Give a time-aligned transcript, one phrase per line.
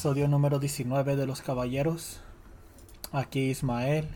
[0.00, 2.22] episodio número 19 de Los Caballeros.
[3.12, 4.08] Aquí Ismael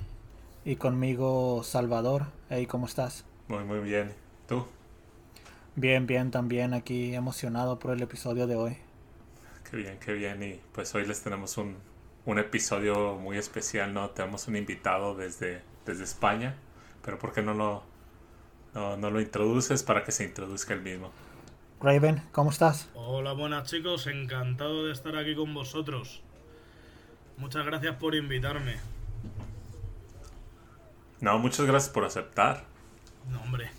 [0.64, 2.29] y conmigo Salvador.
[2.48, 3.27] Hey, ¿cómo estás?
[3.48, 4.14] Muy, muy bien.
[4.48, 4.64] ¿Tú?
[5.77, 8.78] Bien, bien, también aquí emocionado por el episodio de hoy.
[9.70, 10.42] Qué bien, qué bien.
[10.42, 11.77] Y pues hoy les tenemos un,
[12.24, 14.09] un episodio muy especial, ¿no?
[14.09, 16.55] Tenemos un invitado desde, desde España,
[17.05, 17.82] pero ¿por qué no lo,
[18.73, 21.10] no, no lo introduces para que se introduzca el mismo?
[21.84, 22.88] Raven, ¿cómo estás?
[22.95, 26.23] Hola, buenas chicos, encantado de estar aquí con vosotros.
[27.37, 28.77] Muchas gracias por invitarme.
[31.20, 32.65] No, muchas gracias por aceptar.
[33.28, 33.70] No, hombre.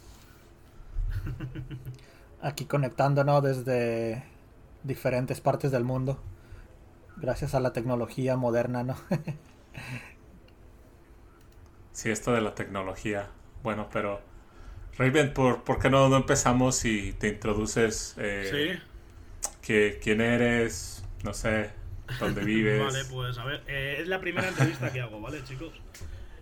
[2.44, 4.24] Aquí conectándonos desde
[4.84, 6.20] diferentes partes del mundo.
[7.18, 8.98] Gracias a la tecnología moderna, ¿no?
[11.92, 13.30] sí, esto de la tecnología.
[13.64, 14.22] Bueno, pero
[14.98, 18.16] Raven, ¿por, ¿por qué no, no empezamos y te introduces?
[18.18, 19.50] Eh, sí.
[19.62, 21.04] Que, ¿Quién eres?
[21.24, 21.72] No sé,
[22.20, 22.82] dónde vives.
[22.82, 25.74] vale, pues a ver, eh, es la primera entrevista que hago, ¿vale, chicos?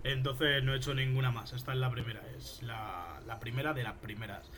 [0.04, 3.84] Entonces no he hecho ninguna más, esta es la primera, es la, la primera de
[3.84, 4.50] las primeras.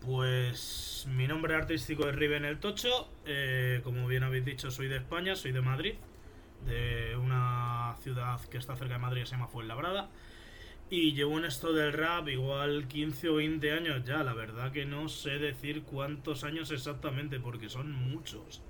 [0.00, 4.96] Pues mi nombre artístico es Riven el Tocho, eh, como bien habéis dicho soy de
[4.96, 5.94] España, soy de Madrid,
[6.66, 10.08] de una ciudad que está cerca de Madrid que se llama Fuenlabrada.
[10.92, 14.24] Y llevo en esto del rap igual 15 o 20 años ya.
[14.24, 18.60] La verdad que no sé decir cuántos años exactamente porque son muchos.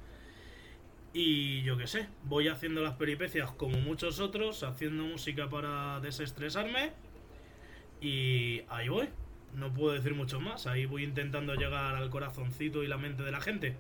[1.15, 6.93] Y yo qué sé, voy haciendo las peripecias como muchos otros, haciendo música para desestresarme.
[8.03, 9.09] Y ahí voy.
[9.55, 10.67] No puedo decir mucho más.
[10.67, 13.77] Ahí voy intentando llegar al corazoncito y la mente de la gente.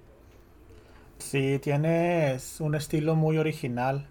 [1.18, 4.08] Sí, tienes un estilo muy original.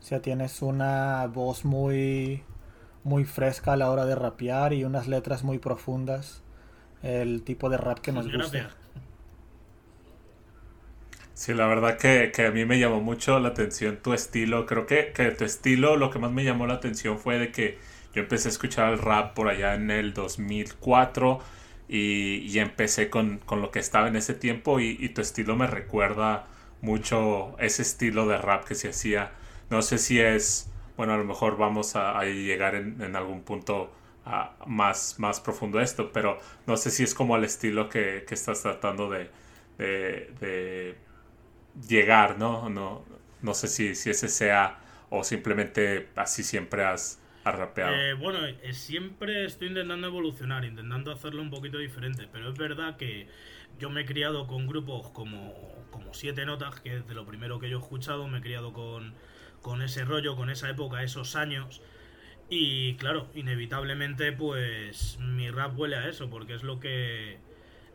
[0.00, 2.42] O sea, tienes una voz muy
[3.04, 6.42] muy fresca a la hora de rapear y unas letras muy profundas.
[7.02, 8.70] El tipo de rap que nos gusta.
[11.38, 14.66] Sí, la verdad que, a mí me llamó mucho la atención tu estilo.
[14.66, 17.78] Creo que, que, tu estilo, lo que más me llamó la atención fue de que
[18.12, 21.38] yo empecé a escuchar el rap por allá en el 2004
[21.88, 25.54] y, y empecé con, con, lo que estaba en ese tiempo y, y, tu estilo
[25.54, 26.46] me recuerda
[26.82, 29.30] mucho ese estilo de rap que se hacía.
[29.70, 33.90] No sé si es bueno, a lo mejor vamos a, llegar en, algún punto
[34.66, 39.08] más, más profundo esto, pero no sé si es como el estilo que, estás tratando
[39.08, 39.30] de,
[41.88, 42.68] llegar, ¿no?
[42.68, 43.04] No,
[43.42, 47.94] no sé si, si ese sea o simplemente así siempre has, rapeado.
[47.94, 52.98] Eh, bueno, eh, siempre estoy intentando evolucionar, intentando hacerlo un poquito diferente, pero es verdad
[52.98, 53.26] que
[53.78, 55.54] yo me he criado con grupos como,
[55.90, 58.74] como Siete Notas, que es de lo primero que yo he escuchado, me he criado
[58.74, 59.14] con
[59.62, 61.82] con ese rollo, con esa época, esos años.
[62.50, 67.38] Y claro, inevitablemente pues mi rap huele a eso, porque es lo que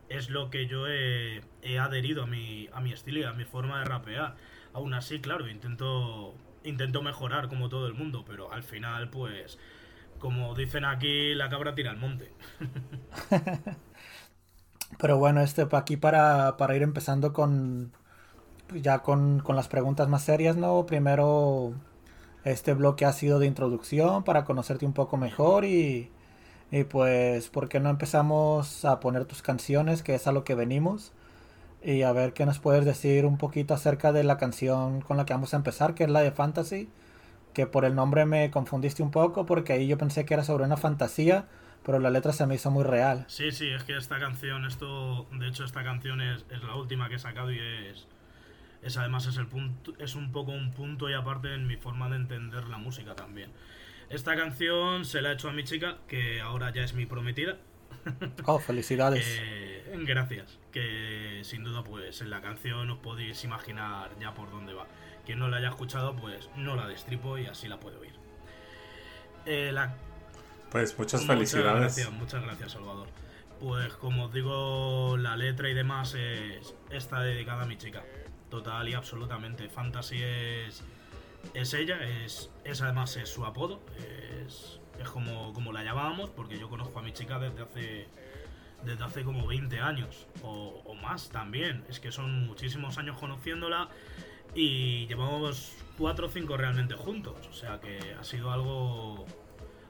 [0.09, 1.41] es lo que yo he,
[1.79, 4.35] adherido a mi, a mi estilo y a mi forma de rapear.
[4.74, 9.57] Aún así, claro, intento, intento mejorar como todo el mundo, pero al final pues
[10.19, 12.31] como dicen aquí, la cabra tira al monte.
[15.00, 17.91] pero bueno, este aquí para, para ir empezando con,
[18.81, 20.85] ya con, con, las preguntas más serias, ¿no?
[20.85, 21.73] Primero,
[22.44, 26.11] este bloque ha sido de introducción para conocerte un poco mejor y,
[26.72, 30.56] y pues, ¿por qué no empezamos a poner tus canciones, que es a lo que
[30.56, 31.13] venimos?
[31.83, 35.25] Y a ver qué nos puedes decir un poquito acerca de la canción con la
[35.25, 36.89] que vamos a empezar, que es la de Fantasy,
[37.53, 40.63] que por el nombre me confundiste un poco porque ahí yo pensé que era sobre
[40.63, 41.47] una fantasía,
[41.85, 43.25] pero la letra se me hizo muy real.
[43.28, 47.09] Sí, sí, es que esta canción, esto, de hecho esta canción es, es la última
[47.09, 48.07] que he sacado y es
[48.83, 52.09] es además es el punto es un poco un punto y aparte en mi forma
[52.09, 53.51] de entender la música también.
[54.09, 57.57] Esta canción se la he hecho a mi chica que ahora ya es mi prometida.
[58.45, 59.25] Oh felicidades.
[59.25, 64.73] Eh, gracias que sin duda pues en la canción os podéis imaginar ya por dónde
[64.73, 64.88] va.
[65.25, 68.13] Quien no la haya escuchado pues no la destripo y así la puede oír.
[69.45, 69.73] Eh,
[70.69, 71.74] pues muchas felicidades.
[71.74, 73.07] muchas gracias, muchas gracias Salvador.
[73.59, 78.03] Pues como os digo la letra y demás es, está dedicada a mi chica
[78.53, 79.67] total y absolutamente.
[79.67, 80.83] Fantasy es,
[81.55, 83.81] es ella, es, es además su apodo,
[84.45, 88.07] es, es como, como la llamábamos, porque yo conozco a mi chica desde hace
[88.85, 91.83] desde hace como 20 años o, más también.
[91.89, 93.89] Es que son muchísimos años conociéndola
[94.53, 97.47] y llevamos 4 o 5 realmente juntos.
[97.49, 99.25] O sea que ha sido algo.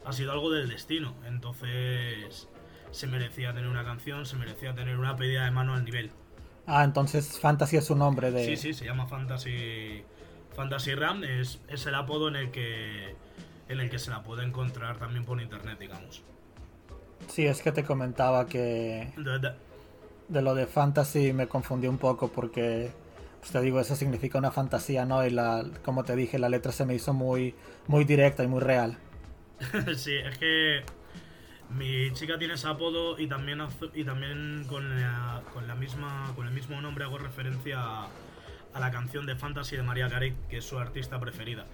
[0.06, 1.16] Ha sido algo del destino.
[1.26, 2.48] Entonces
[2.92, 6.12] se merecía tener una canción, se merecía tener una pedida de mano al nivel.
[6.66, 8.46] Ah, entonces Fantasy es su nombre de...
[8.46, 10.04] Sí, sí, se llama Fantasy...
[10.56, 13.16] Fantasy Ram es, es el apodo en el que
[13.70, 16.22] en el que se la puede encontrar también por internet, digamos.
[17.28, 19.12] Sí, es que te comentaba que
[20.28, 22.92] de, lo de Fantasy me confundí un poco porque
[23.40, 25.26] pues te digo, eso significa una fantasía, ¿no?
[25.26, 27.56] Y la, como te dije, la letra se me hizo muy,
[27.88, 28.98] muy directa y muy real.
[29.96, 30.84] sí, es que
[31.70, 33.62] mi chica tiene ese apodo y también,
[33.94, 38.10] y también con, la, misma, con el mismo nombre hago referencia a,
[38.80, 41.66] la canción de Fantasy de María Carey, que es su artista preferida.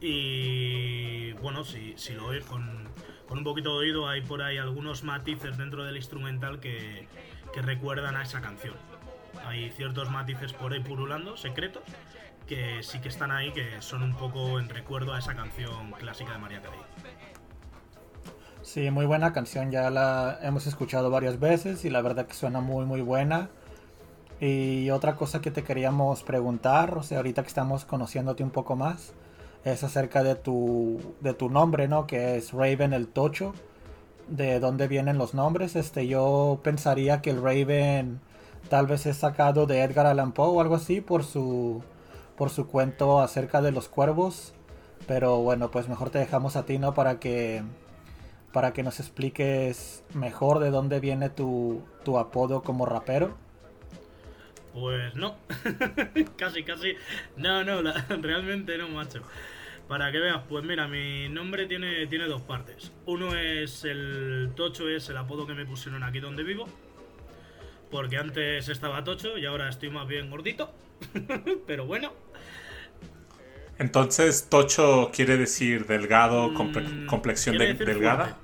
[0.00, 2.88] Y bueno, si, si lo oís con,
[3.28, 7.08] con, un poquito de oído, hay por ahí algunos matices dentro del instrumental que,
[7.52, 8.74] que recuerdan a esa canción.
[9.46, 11.82] Hay ciertos matices por ahí purulando, secretos,
[12.46, 16.32] que sí que están ahí, que son un poco en recuerdo a esa canción clásica
[16.32, 16.80] de María Carey.
[18.64, 22.60] Sí, muy buena canción, ya la hemos escuchado varias veces y la verdad que suena
[22.62, 23.50] muy muy buena.
[24.40, 28.74] Y otra cosa que te queríamos preguntar, o sea, ahorita que estamos conociéndote un poco
[28.74, 29.12] más,
[29.64, 32.06] es acerca de tu, de tu nombre, ¿no?
[32.06, 33.52] Que es Raven el Tocho.
[34.28, 35.76] De dónde vienen los nombres.
[35.76, 38.20] Este, yo pensaría que el Raven
[38.70, 41.82] tal vez es sacado de Edgar Allan Poe o algo así por su,
[42.36, 44.54] por su cuento acerca de los cuervos.
[45.06, 46.94] Pero bueno, pues mejor te dejamos a ti, ¿no?
[46.94, 47.62] Para que
[48.54, 51.82] para que nos expliques mejor de dónde viene tu,
[52.16, 53.36] apodo como rapero.
[54.72, 55.36] Pues no,
[56.38, 56.94] casi, casi.
[57.36, 57.82] No, no,
[58.22, 59.22] realmente no, macho.
[59.88, 62.92] Para que veas, pues mira, mi nombre tiene, tiene dos partes.
[63.06, 66.68] Uno es el Tocho, es el apodo que me pusieron aquí donde vivo.
[67.90, 70.72] Porque antes estaba Tocho y ahora estoy más bien gordito.
[71.66, 72.12] Pero bueno.
[73.78, 78.38] Entonces, Tocho quiere decir delgado, mm, complexión delgada.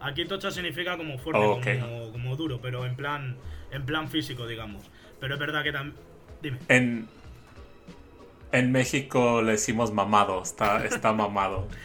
[0.00, 1.80] Aquí tocha significa como fuerte,
[2.12, 3.36] como, duro, pero en plan,
[3.70, 4.90] en plan físico, digamos.
[5.20, 5.96] Pero es verdad que también.
[6.40, 6.58] Dime.
[6.68, 7.08] En,
[8.52, 11.68] en México le decimos mamado, está, está mamado.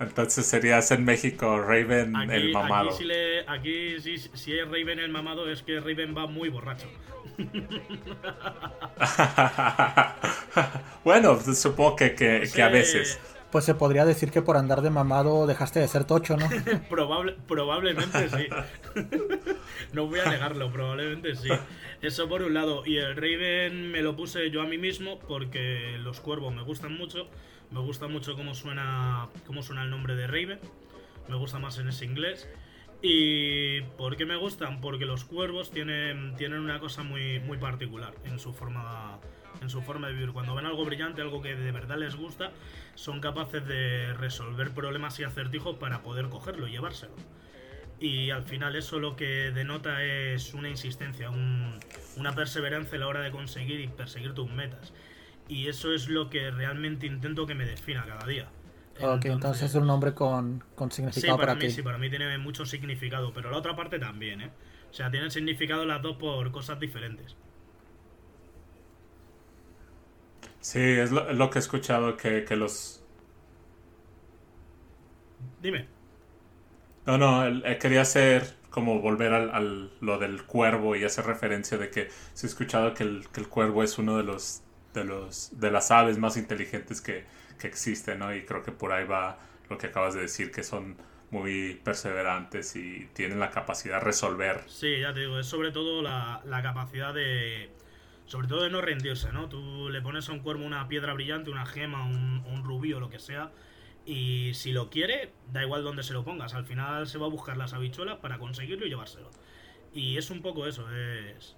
[0.00, 2.90] Entonces serías en México Raven el mamado.
[2.90, 6.86] Aquí, si, aquí si, es Raven el mamado es que Raven va muy borracho.
[11.04, 13.18] bueno, supongo que, que a veces
[13.50, 16.48] pues se podría decir que por andar de mamado dejaste de ser tocho, ¿no?
[16.90, 18.48] Probable, probablemente sí.
[19.92, 21.48] no voy a negarlo, probablemente sí.
[22.02, 22.84] Eso por un lado.
[22.84, 26.96] Y el Raven me lo puse yo a mí mismo porque los cuervos me gustan
[26.96, 27.28] mucho.
[27.70, 30.60] Me gusta mucho cómo suena, cómo suena el nombre de Raven.
[31.28, 32.48] Me gusta más en ese inglés.
[33.02, 34.80] ¿Y por qué me gustan?
[34.80, 39.20] Porque los cuervos tienen, tienen una cosa muy, muy particular en su forma
[39.66, 40.32] en su forma de vivir.
[40.32, 42.52] Cuando ven algo brillante, algo que de verdad les gusta,
[42.94, 47.14] son capaces de resolver problemas y acertijos para poder cogerlo y llevárselo.
[47.98, 53.20] Y al final eso lo que denota es una insistencia, una perseverancia a la hora
[53.20, 54.92] de conseguir y perseguir tus metas.
[55.48, 58.48] Y eso es lo que realmente intento que me defina cada día.
[59.00, 61.70] Ok, entonces, es un nombre con, significado para, mí.
[61.70, 64.50] Sí, para mí tiene mucho significado, pero la otra parte también, ¿eh?
[64.90, 67.36] O sea, tienen significado las dos por cosas diferentes.
[70.66, 73.00] Sí, es lo, que he escuchado, que, los...
[75.62, 75.86] Dime.
[77.06, 81.88] No, no, eh, quería hacer como volver al, lo del cuervo y hacer referencia de
[81.90, 85.92] que se ha escuchado que el, cuervo es uno de los, de los de las
[85.92, 87.26] aves más inteligentes que,
[87.60, 88.34] que existen, ¿no?
[88.34, 89.38] Y creo que por ahí va
[89.70, 90.96] lo que acabas de decir, que son
[91.30, 94.64] muy perseverantes y tienen la capacidad de resolver.
[94.66, 97.70] Sí, ya te digo, es sobre todo la, la capacidad de,
[98.26, 99.48] sobre todo de no rendirse, ¿no?
[99.48, 103.08] Tú le pones a un cuervo una piedra brillante, una gema, un, rubí o lo
[103.08, 103.52] que sea,
[104.04, 107.30] y si lo quiere, da igual dónde se lo pongas, al final se va a
[107.30, 109.30] buscar las habichuelas para conseguirlo y llevárselo.
[109.92, 111.56] Y es un poco eso, es,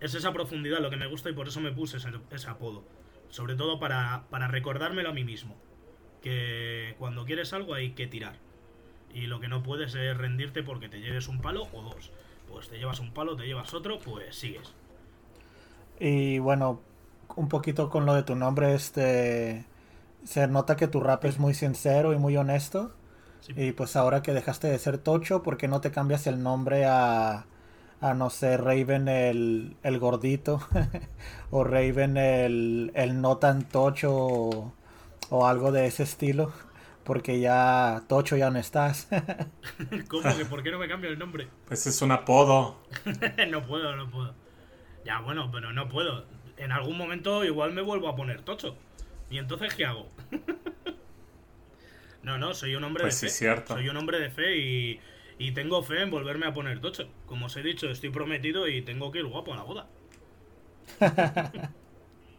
[0.00, 2.84] es esa profundidad lo que me gusta y por eso me puse ese, apodo.
[3.30, 5.56] Sobre todo para, para recordármelo a mí mismo.
[6.20, 8.36] Que cuando quieres algo hay que tirar.
[9.14, 12.12] Y lo que no puedes es rendirte porque te lleves un palo o dos.
[12.48, 14.74] Pues te llevas un palo, te llevas otro, pues sigues.
[16.04, 16.80] Y bueno,
[17.36, 19.64] un poquito con lo de tu nombre, este
[20.24, 22.92] se nota que tu rap es muy sincero y muy honesto.
[23.56, 26.86] Y pues ahora que dejaste de ser Tocho, ¿por qué no te cambias el nombre
[26.86, 27.46] a,
[28.00, 30.60] a no sé, Raven el, el gordito?
[31.52, 34.12] o Raven el, el no tan Tocho
[35.30, 36.52] o, algo de ese estilo?
[37.04, 39.06] Porque ya Tocho ya no estás.
[40.08, 41.46] ¿Cómo que por qué no me cambio el nombre?
[41.68, 42.78] Pues es un apodo.
[43.48, 44.41] no puedo, no puedo.
[45.04, 46.26] Ya, bueno, pero no puedo.
[46.56, 48.76] En algún momento igual me vuelvo a poner tocho.
[49.30, 50.08] ¿Y entonces qué hago?
[52.22, 53.32] no, no, soy un hombre pues de fe.
[53.32, 53.74] Cierto.
[53.74, 55.00] Soy un hombre de fe y,
[55.38, 57.08] y tengo fe en volverme a poner tocho.
[57.26, 59.86] Como os he dicho, estoy prometido y tengo que ir guapo a la boda.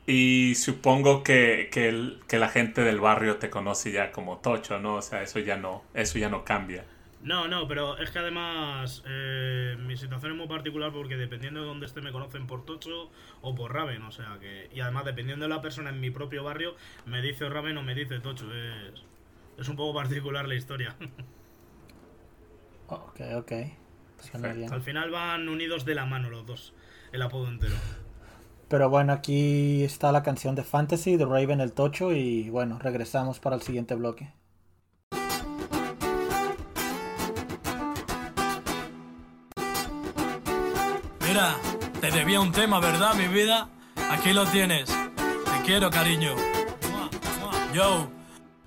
[0.08, 4.96] y supongo que, que, la gente del barrio te conoce ya como tocho, ¿no?
[4.96, 6.86] O sea, eso ya no, eso ya no cambia.
[7.24, 11.68] No, no, pero es que además eh, mi situación es muy particular porque dependiendo de
[11.68, 13.10] dónde esté me conocen por Tocho
[13.42, 14.70] o por Raven, o sea que...
[14.74, 16.76] Y además dependiendo de la persona en mi propio barrio
[17.06, 19.04] me dice Raven o me dice Tocho, es,
[19.58, 20.96] es un poco particular la historia.
[22.88, 23.52] Ok, ok.
[24.72, 26.74] Al final van unidos de la mano los dos,
[27.12, 27.74] el apodo entero.
[28.68, 33.40] Pero bueno, aquí está la canción de Fantasy de Raven el Tocho y bueno, regresamos
[33.40, 34.32] para el siguiente bloque.
[42.00, 43.68] Te debía un tema, ¿verdad, mi vida?
[44.12, 44.88] Aquí lo tienes.
[44.88, 46.36] Te quiero, cariño.
[47.74, 48.08] Yo.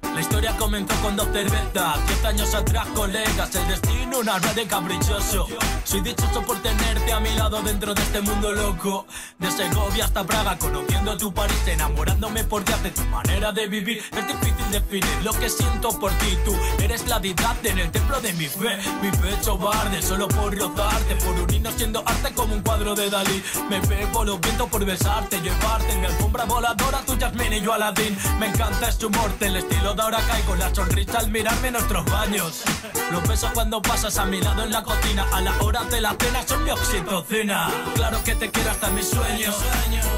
[0.03, 3.55] La historia comenzó con dos cervezas, diez años atrás, colegas.
[3.55, 5.47] El destino, una red caprichoso.
[5.85, 9.07] Soy dichoso por tenerte a mi lado dentro de este mundo loco.
[9.39, 14.03] De Segovia hasta Praga, conociendo tu París, enamorándome por ti de tu manera de vivir.
[14.17, 16.37] Es difícil definir lo que siento por ti.
[16.45, 18.79] Tú eres la deidad en el templo de mi fe.
[19.03, 23.43] Mi pecho barde solo por rozarte, por unirnos siendo arte como un cuadro de Dalí.
[23.69, 27.73] Me pego los vientos por besarte, llevarte en mi alfombra voladora, tu Jasmine y yo
[27.73, 28.17] Aladín.
[28.39, 32.63] Me encanta este humor, el estilo de ahora caigo la sonrisa al mirarme nuestros baños.
[33.11, 36.15] Los besos cuando pasas a mi lado en la cocina, a la hora de la
[36.21, 37.71] cena son mi oxitocina.
[37.95, 39.57] Claro que te quiero hasta mis sueños,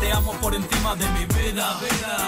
[0.01, 1.79] te amo por encima de mi vida.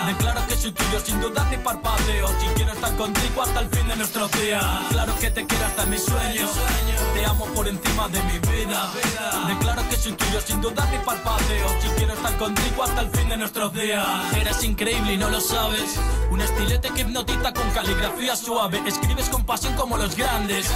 [0.07, 3.88] Declaro que soy tuyo sin dudar ni parpadeo, si quiero estar contigo hasta el fin
[3.88, 4.64] de nuestros días.
[4.90, 6.50] Claro que te quiero hasta mis sueños,
[7.14, 8.88] te amo por encima de mi vida.
[9.49, 13.28] Declaro que soy tuyo sin dudar ni parpadeo, si quiero estar contigo hasta el fin
[13.28, 14.07] de nuestros días.
[14.37, 15.99] Eres increíble y no lo sabes,
[16.30, 20.71] un estilete que hipnotiza con caligrafía suave, escribes con pasión como los grandes.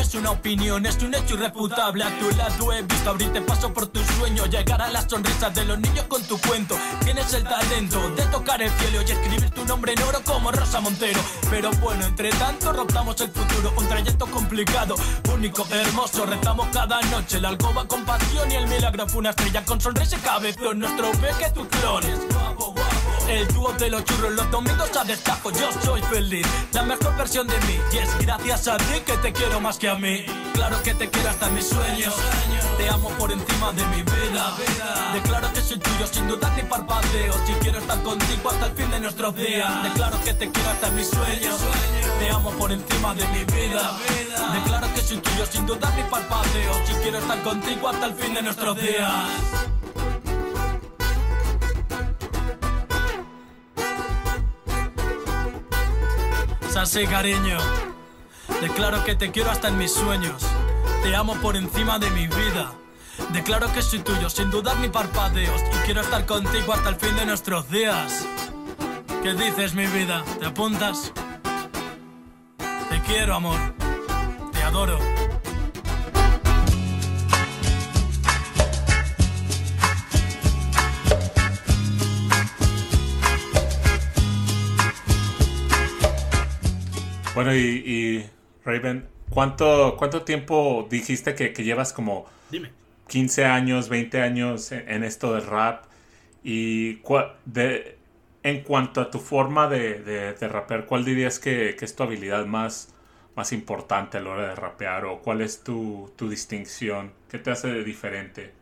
[0.00, 2.04] Es una opinión, es un hecho irrefutable.
[2.04, 4.46] A tu lado he visto abrirte paso por tu sueño.
[4.46, 6.76] Llegar a las sonrisas de los niños con tu cuento.
[7.04, 10.80] Tienes el talento de tocar el cielo y escribir tu nombre en oro como Rosa
[10.80, 11.20] Montero.
[11.50, 13.72] Pero bueno, entre tanto rotamos el futuro.
[13.76, 14.94] Un trayecto complicado,
[15.34, 16.26] único, hermoso.
[16.26, 20.16] Rezamos cada noche la alcoba con pasión y el milagro fue una estrella con sonrisa
[20.16, 20.78] y cabezón.
[20.78, 22.18] Nuestro que tus clones.
[23.28, 26.46] El dúo de los churros los domingos a destajo, yo soy feliz.
[26.72, 29.88] La mejor versión de mí, y es gracias a ti que te quiero más que
[29.88, 30.24] a mí.
[30.54, 32.14] Claro que te quiero hasta mis sueños.
[32.78, 34.56] Te amo por encima de mi vida.
[35.12, 37.34] Declaro que soy tuyo sin dudar ni parpadeo.
[37.46, 39.82] Si quiero estar contigo hasta el fin de nuestros días.
[39.82, 41.56] Declaro que te quiero hasta mis sueños.
[42.18, 43.92] Te amo por encima de mi vida.
[44.54, 46.72] Declaro que soy tuyo sin dudar ni parpadeo.
[46.86, 49.12] Si quiero estar contigo hasta el fin de nuestros días.
[56.76, 57.58] Así, cariño.
[58.60, 60.42] Declaro que te quiero hasta en mis sueños.
[61.02, 62.72] Te amo por encima de mi vida.
[63.32, 65.60] Declaro que soy tuyo sin dudar ni parpadeos.
[65.60, 68.26] Y quiero estar contigo hasta el fin de nuestros días.
[69.22, 70.24] ¿Qué dices, mi vida?
[70.40, 71.12] ¿Te apuntas?
[72.88, 73.58] Te quiero, amor.
[74.52, 74.98] Te adoro.
[87.38, 88.28] Bueno, y,
[88.64, 92.28] Raven, ¿cuánto, ¿cuánto tiempo dijiste que, llevas como
[93.06, 95.84] 15 años, 20 años en, esto del rap?
[96.42, 96.98] Y
[97.44, 97.96] de,
[98.42, 102.92] en cuanto a tu forma de, de, rapear, ¿cuál dirías que, es tu habilidad más,
[103.36, 105.04] más importante a la hora de rapear?
[105.04, 107.12] ¿O cuál es tu, distinción?
[107.30, 108.52] ¿Qué te hace de diferente?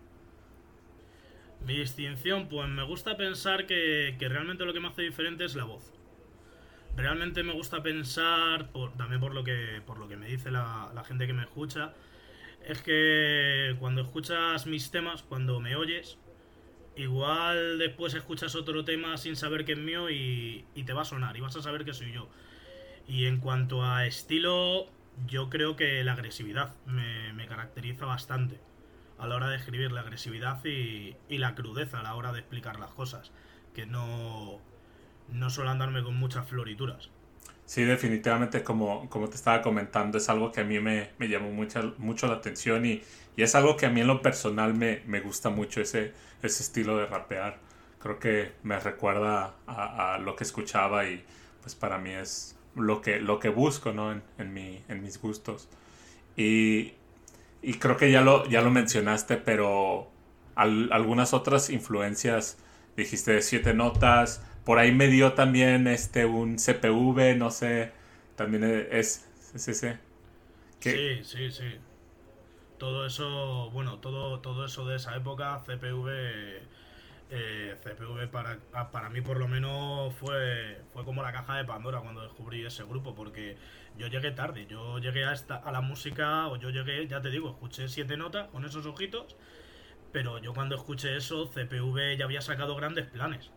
[1.64, 5.54] Mi distinción, pues me gusta pensar que, que realmente lo que me hace diferente es
[5.54, 5.95] la voz
[6.96, 11.26] realmente me gusta pensar, también por lo que, por lo que me dice la, gente
[11.26, 11.92] que me escucha,
[12.64, 16.18] es que cuando escuchas mis temas, cuando me oyes,
[16.96, 21.36] igual después escuchas otro tema sin saber que es mío y, te va a sonar
[21.36, 22.28] y vas a saber que soy yo.
[23.06, 24.86] Y en cuanto a estilo,
[25.26, 28.58] yo creo que la agresividad me, caracteriza bastante
[29.18, 32.40] a la hora de escribir, la agresividad y, y la crudeza a la hora de
[32.40, 33.32] explicar las cosas,
[33.74, 34.60] que no
[35.32, 37.10] no suelo andarme con muchas florituras.
[37.64, 42.26] Sí, definitivamente, como, como te estaba comentando, es algo que a mí me, llamó mucho,
[42.28, 43.02] la atención y,
[43.36, 47.06] es algo que a mí en lo personal me, gusta mucho, ese, ese estilo de
[47.06, 47.58] rapear.
[47.98, 51.24] Creo que me recuerda a, lo que escuchaba y
[51.60, 54.12] pues para mí es lo que, lo que busco ¿no?
[54.12, 55.68] en, en, mi, en mis gustos.
[56.36, 56.94] Y,
[57.80, 60.10] creo que ya lo, ya lo mencionaste, pero
[60.54, 62.58] algunas otras influencias,
[62.96, 67.92] dijiste siete notas, por ahí me dio también este un CPV, no sé,
[68.36, 70.00] también es, es ese.
[70.80, 71.64] Sí, sí, sí.
[72.78, 76.08] Todo eso, bueno, todo, todo eso de esa época, CPV
[77.30, 81.64] eh, CPV para, ah, para mí por lo menos fue, fue como la caja de
[81.64, 83.56] Pandora cuando descubrí ese grupo, porque
[83.98, 87.30] yo llegué tarde, yo llegué a, esta, a la música, o yo llegué, ya te
[87.30, 89.36] digo, escuché siete notas con esos ojitos,
[90.12, 93.50] pero yo cuando escuché eso, CPV ya había sacado grandes planes.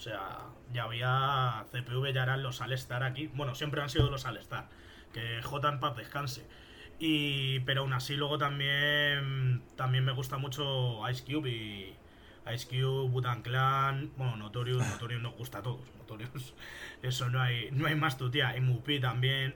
[0.00, 1.66] O sea, ya había.
[1.72, 3.26] CPV ya eran los All-Star aquí.
[3.34, 4.66] Bueno, siempre han sido los All-Star.
[5.12, 6.46] Que J en paz descanse.
[6.98, 9.62] Y, pero aún así, luego también.
[9.76, 11.96] También me gusta mucho Ice Cube y.
[12.50, 14.10] Ice Cube, Butan Clan.
[14.16, 14.78] Bueno, Notorious.
[14.90, 15.82] Notorious nos gusta a todos.
[15.98, 16.54] Notorious.
[17.02, 18.56] Eso no hay, no hay más tu tía.
[18.56, 19.54] Y Mupi también.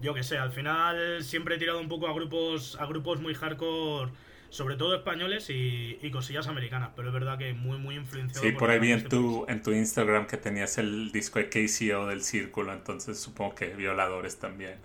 [0.00, 2.76] Yo que sé, al final siempre he tirado un poco a grupos.
[2.80, 4.10] A grupos muy hardcore
[4.50, 8.44] sobre todo españoles y, y, cosillas americanas, pero es verdad que muy, muy influenciado.
[8.44, 11.48] Sí, por, por ahí vi en tu, en tu Instagram que tenías el disco de
[11.48, 14.78] KCO del Círculo, entonces supongo que violadores también.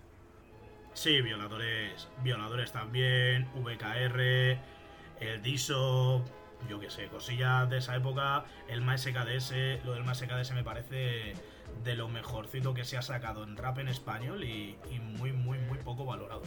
[0.94, 4.58] Sí, violadores, violadores también, VKR,
[5.20, 6.24] el DISO,
[6.70, 11.34] yo qué sé, cosillas de esa época, el MSKDS, lo del MSKDS me parece
[11.84, 15.58] de lo mejorcito que se ha sacado en rap en español y, y muy, muy,
[15.58, 16.44] muy poco valorado.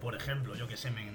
[0.00, 1.12] Por ejemplo, yo que sé, me,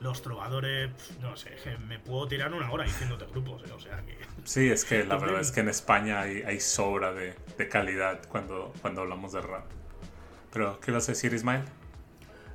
[0.00, 1.50] los trovadores, no sé,
[1.86, 3.72] me puedo tirar una hora diciéndote grupos, ¿eh?
[3.72, 4.16] o sea que...
[4.44, 8.20] Sí, es que la verdad es que en España hay, hay sobra de, de, calidad
[8.28, 9.66] cuando, cuando hablamos de rap.
[10.52, 11.62] Pero, ¿qué vas a decir, Ismael?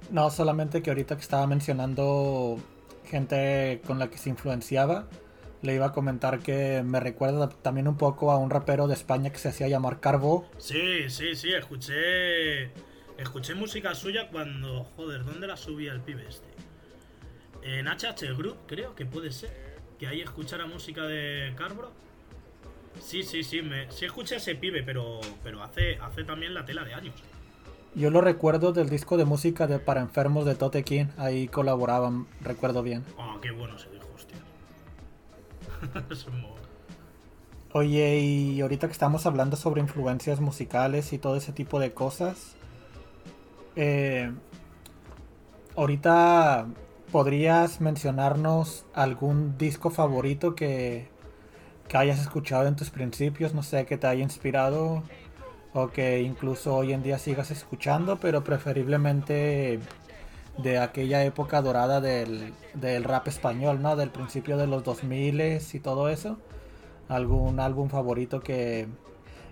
[0.10, 2.60] No, solamente que ahorita que estaba mencionando
[3.06, 5.08] gente con la que se influenciaba,
[5.62, 9.32] le iba a comentar que me recuerda también un poco a un rapero de España
[9.32, 10.48] que se hacía llamar Carbo.
[10.58, 12.72] Sí, sí, sí, escuché...
[13.18, 14.84] Escuché música suya cuando...
[14.96, 16.48] Joder, ¿dónde la subía el pibe este?
[17.66, 19.52] En HH Group, creo que puede ser.
[20.00, 21.92] Que ahí escuchara música de Carbro.
[23.02, 26.64] Sí, sí, sí, me, sí escuché a ese pibe, pero, pero hace, hace también la
[26.66, 27.16] tela de años.
[27.96, 32.28] Yo lo recuerdo del disco de música de para enfermos de Tote King, ahí colaboraban,
[32.42, 33.04] recuerdo bien.
[33.18, 34.38] Oh, qué bueno se dijo, hostia.
[37.72, 42.56] Oye, y ahorita que estamos hablando sobre influencias musicales y todo ese tipo de cosas,
[43.76, 44.32] eh,
[45.76, 46.68] ahorita
[47.12, 51.08] ¿podrías mencionarnos algún disco favorito que,
[51.88, 53.54] que, hayas escuchado en tus principios?
[53.54, 55.04] No sé, que te haya inspirado
[55.74, 59.80] o que incluso hoy en día sigas escuchando, pero preferiblemente
[60.58, 63.96] de aquella época dorada del, del rap español, ¿no?
[63.96, 66.38] Del principio de los 2000 y todo eso.
[67.10, 68.88] ¿Algún álbum favorito que,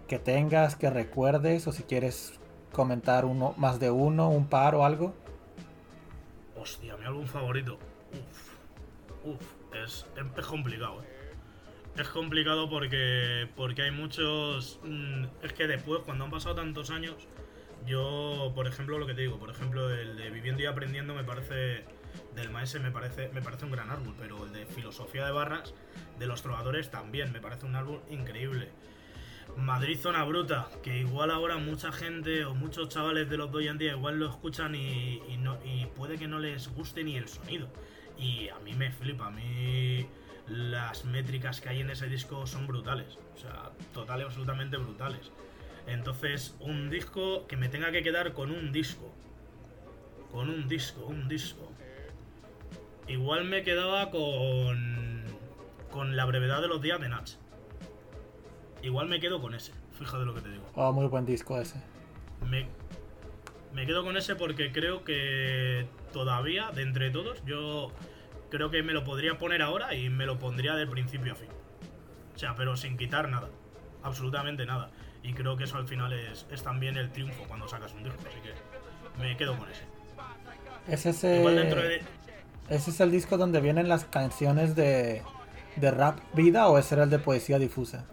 [0.07, 2.33] que tengas, que recuerdes o si quieres
[2.71, 5.13] comentar uno, más de uno, un par o algo?
[6.63, 7.77] Hostia, mi álbum favorito.
[8.13, 9.41] Uf, uf,
[9.75, 10.05] es,
[10.37, 11.07] es complicado, ¿eh?
[11.97, 14.79] Es complicado porque, porque hay muchos...
[14.81, 17.27] Mmm, es que después, cuando han pasado tantos años,
[17.85, 21.25] yo, por ejemplo, lo que te digo, por ejemplo, el de Viviendo y Aprendiendo me
[21.25, 21.83] parece...
[22.33, 25.73] Del Maese me parece, me parece un gran álbum, pero el de Filosofía de Barras,
[26.17, 28.69] de los Trovadores, también me parece un álbum increíble.
[29.57, 33.67] Madrid Zona Bruta, que igual ahora mucha gente o muchos chavales de los de hoy
[33.67, 37.27] en día igual lo escuchan y, no, y puede que no les guste ni el
[37.27, 37.67] sonido.
[38.17, 40.07] Y a mí me flipa, a mí
[40.47, 45.31] las métricas que hay en ese disco son brutales, o sea, total y absolutamente brutales.
[45.87, 49.13] Entonces, un disco que me tenga que quedar con un disco,
[50.31, 51.71] con un disco, un disco.
[53.07, 55.25] Igual me quedaba con,
[55.91, 57.33] con la brevedad de los días de Natch.
[58.83, 60.65] Igual me quedo con ese, fíjate lo que te digo.
[60.75, 61.81] Oh, muy buen disco ese.
[62.45, 62.67] Me,
[63.73, 67.91] me quedo con ese porque creo que todavía, de entre todos, yo
[68.49, 71.47] creo que me lo podría poner ahora y me lo pondría de principio a fin.
[72.35, 73.49] O sea, pero sin quitar nada.
[74.03, 74.91] Absolutamente nada.
[75.23, 78.19] Y creo que eso al final es, es también el triunfo cuando sacas un disco.
[78.27, 79.83] Así que me quedo con ese.
[80.89, 82.01] ¿Es ese, de...
[82.69, 85.21] ¿Ese es el disco donde vienen las canciones de,
[85.77, 88.05] de rap vida o ese era el de poesía difusa?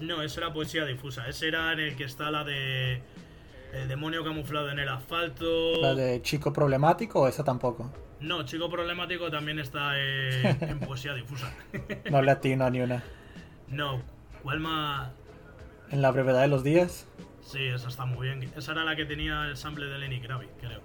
[0.00, 1.28] No, esa era poesía difusa.
[1.28, 3.02] Ese era en el que está la de.
[3.72, 5.80] El demonio camuflado en el asfalto.
[5.80, 7.92] ¿La de chico problemático o esa tampoco?
[8.18, 11.52] No, chico problemático también está en, en poesía difusa.
[12.10, 13.02] no le atino a ni una.
[13.68, 14.02] No,
[14.42, 15.10] ¿cuál más?
[15.90, 17.06] ¿En la brevedad de los días?
[17.42, 18.52] Sí, esa está muy bien.
[18.56, 20.80] Esa era la que tenía el sample de Lenny Kravitz, creo.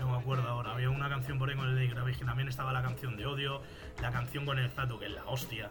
[0.00, 0.72] No me acuerdo ahora.
[0.72, 3.26] Había una canción por ahí con el Lenny Kravitz que también estaba la canción de
[3.26, 3.62] odio,
[4.00, 5.70] la canción con el Zato, que es la hostia.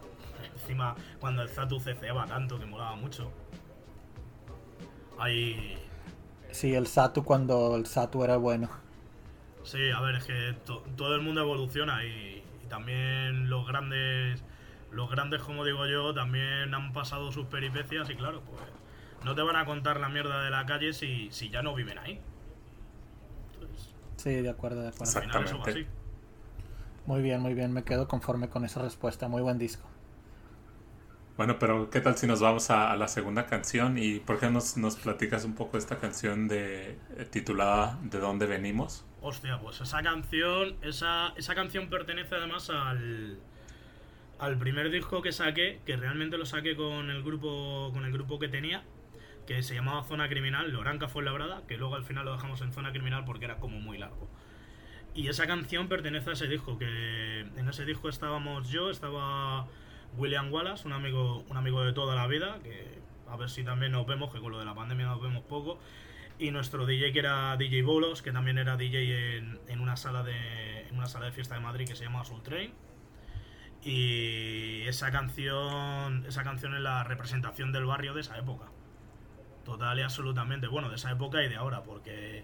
[0.53, 3.32] Encima, cuando el Zatu ceceaba tanto, que molaba mucho.
[5.19, 5.77] Ahí.
[6.51, 8.69] Sí, el Satu cuando el Satu era bueno.
[9.63, 14.43] Sí, a ver, es que to todo el mundo evoluciona y, y, también los grandes.
[14.91, 18.62] Los grandes, como digo yo, también han pasado sus peripecias y claro, pues.
[19.23, 21.97] No te van a contar la mierda de la calle si, si ya no viven
[21.97, 22.19] ahí.
[23.53, 25.19] Entonces, sí, de acuerdo, de acuerdo.
[25.19, 25.88] Exactamente.
[27.06, 29.88] Muy bien, muy bien, me quedo conforme con esa respuesta, muy buen disco.
[31.36, 33.98] Bueno, pero ¿qué tal si nos vamos a, la segunda canción?
[33.98, 38.46] ¿Y por qué nos, nos platicas un poco esta canción de eh, titulada ¿De dónde
[38.46, 39.04] venimos?
[39.19, 43.39] Hostia, pues esa canción, esa, esa canción pertenece además al,
[44.38, 48.38] al primer disco que saqué, que realmente lo saqué con el grupo, con el grupo
[48.38, 48.84] que tenía,
[49.48, 52.72] que se llamaba Zona Criminal, Loranca fue labrada, que luego al final lo dejamos en
[52.74, 54.30] Zona Criminal porque era como muy largo.
[55.15, 59.67] Y esa canción pertenece a ese disco, que en ese disco estábamos yo, estaba
[60.17, 63.91] William Wallace, un amigo, un amigo de toda la vida, que a ver si también
[63.91, 65.80] nos vemos, que con lo de la pandemia nos vemos poco.
[66.39, 70.88] Y nuestro DJ que era DJ Bolos, que también era DJ en, una sala de
[70.88, 72.73] en una sala de fiesta de Madrid que se llama Soul Train.
[73.84, 78.65] Y esa canción, esa canción es la representación del barrio de esa época.
[79.65, 82.43] Total y absolutamente, bueno, de esa época y de ahora, porque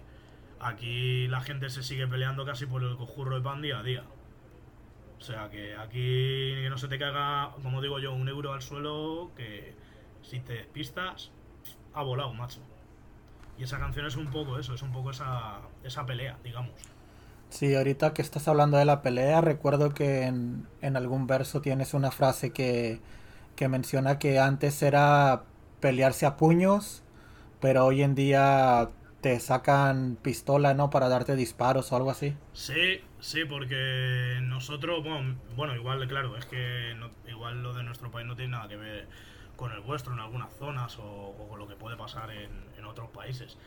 [0.60, 4.04] aquí la gente se sigue peleando casi por el cojurro de pan día a día.
[5.20, 8.62] O sea que aquí que no se te caiga, como digo yo, un euro al
[8.62, 9.74] suelo que
[10.22, 11.30] si te despistas,
[11.92, 12.60] ha volado, macho.
[13.58, 16.72] Y esa canción es un poco eso, es un poco esa, esa pelea, digamos.
[17.50, 21.92] Sí, ahorita que estás hablando de la pelea, recuerdo que en, en algún verso tienes
[21.92, 23.00] una frase que,
[23.56, 25.42] que menciona que antes era
[25.80, 27.02] pelearse a puños,
[27.60, 28.88] pero hoy en día
[29.20, 30.90] te sacan pistola, ¿no?
[30.90, 32.34] Para darte disparos o algo así.
[32.52, 35.04] Sí, sí, porque nosotros,
[35.56, 36.96] bueno, igual, claro, es que
[37.28, 39.08] igual lo de nuestro país no tiene nada que ver
[39.56, 43.10] con el vuestro en algunas zonas o, con lo que puede pasar en, en, otros
[43.10, 43.58] países.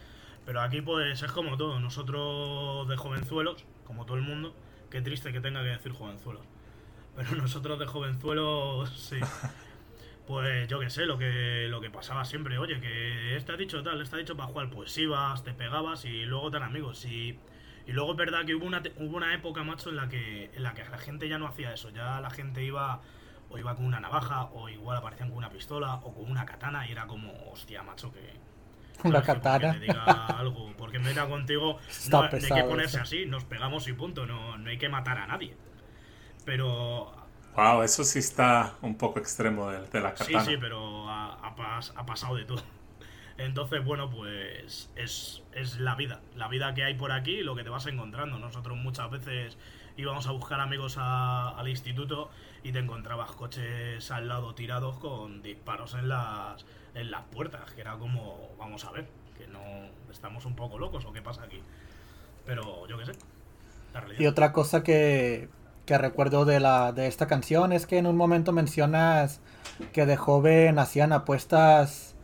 [0.45, 4.55] Pero aquí pues es como todo, nosotros de jovenzuelos, como todo el mundo,
[4.89, 6.43] qué triste que tenga que decir jovenzuelos.
[7.15, 9.17] Pero nosotros de jovenzuelos, sí.
[10.27, 13.83] Pues yo qué sé, lo que, lo que pasaba siempre, oye, que este ha dicho
[13.83, 17.03] tal, este ha dicho para jugar, pues ibas, te pegabas y luego tan amigos.
[17.05, 17.37] Y,
[17.85, 20.63] y luego es verdad que hubo una, hubo una época, macho, en la, que, en
[20.63, 23.01] la que la gente ya no hacía eso, ya la gente iba
[23.49, 26.87] o iba con una navaja, o igual aparecían con una pistola, o con una katana,
[26.87, 28.33] y era como, hostia, macho, que...
[29.03, 29.73] Una katana.
[29.73, 31.77] Que me diga algo, porque me da contigo,
[32.09, 35.27] no, hay que ponerse así, nos pegamos y punto, no, no hay que matar a
[35.27, 35.55] nadie.
[36.45, 37.22] Pero
[37.55, 40.43] Wow, eso sí está un poco extremo de, de la katana.
[40.43, 42.63] Sí, sí, pero ha, ha, pasado de todo.
[43.37, 46.21] Entonces, bueno, pues es, es, la vida.
[46.35, 48.39] La vida que hay por aquí lo que te vas encontrando.
[48.39, 49.57] Nosotros muchas veces
[49.97, 52.31] íbamos a buscar amigos al instituto
[52.63, 57.71] y te encontrabas coches al lado tirados con disparos en las, en las puertas.
[57.73, 59.61] Que era como, vamos a ver, que no
[60.11, 61.61] estamos un poco locos o qué pasa aquí.
[62.45, 63.13] Pero yo qué sé.
[64.17, 65.49] y otra cosa que
[65.85, 69.41] que recuerdo de, la, de esta canción es que en un momento mencionas
[69.91, 72.15] que de joven hacían apuestas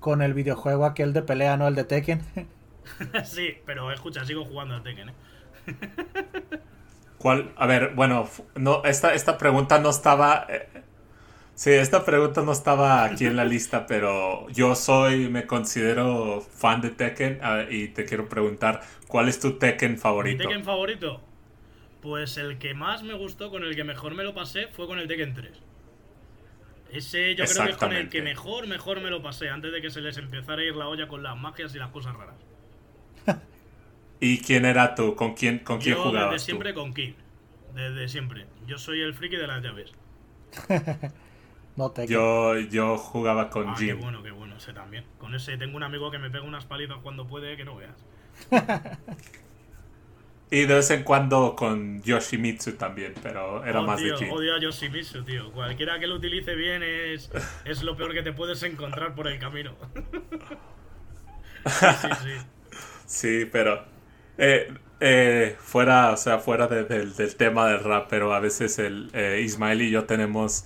[0.00, 1.66] con el videojuego aquel de pelea, ¿no?
[1.68, 2.22] El de Tekken.
[3.24, 5.14] sí, pero escucha, sigo jugando al Tekken, ¿eh?
[7.18, 7.52] ¿Cuál?
[7.56, 10.46] A ver, bueno, no, esta, esta pregunta no estaba...
[10.48, 10.68] Eh,
[11.54, 16.82] sí, esta pregunta no estaba aquí en la lista, pero yo soy, me considero fan
[16.82, 20.44] de Tekken y te quiero preguntar, ¿cuál es tu Tekken favorito?
[20.44, 21.25] ¿Mi Tekken favorito?
[22.06, 25.00] Pues el que más me gustó, con el que mejor me lo pasé, fue con
[25.00, 25.50] el Tekken 3.
[26.92, 29.82] Ese yo creo que es con el que mejor, mejor me lo pasé, antes de
[29.82, 32.36] que se les empezara a ir la olla con las magias y las cosas raras.
[34.20, 35.16] ¿Y quién era tú?
[35.16, 37.14] ¿Con quién, con quién yo Desde siempre con King.
[37.74, 38.46] Desde siempre.
[38.68, 39.92] Yo soy el friki de las llaves.
[41.76, 43.88] no te yo, yo jugaba con ah, Jim.
[43.88, 45.04] Qué bueno, qué bueno, ese también.
[45.18, 48.06] Con ese tengo un amigo que me pega unas palizas cuando puede que no veas.
[50.50, 54.30] Y de vez en cuando con Yoshimitsu también, pero era más de Jin.
[54.30, 55.50] Odio a Yoshimitsu, tío.
[55.50, 57.30] Cualquiera que lo utilice bien es,
[57.64, 59.74] es lo peor que te puedes encontrar por el camino.
[61.66, 62.30] sí, sí.
[63.06, 63.84] sí, pero
[64.38, 69.42] eh, eh, fuera, o sea, fuera del tema del rap, pero a veces el eh,
[69.44, 70.64] Ismael y yo tenemos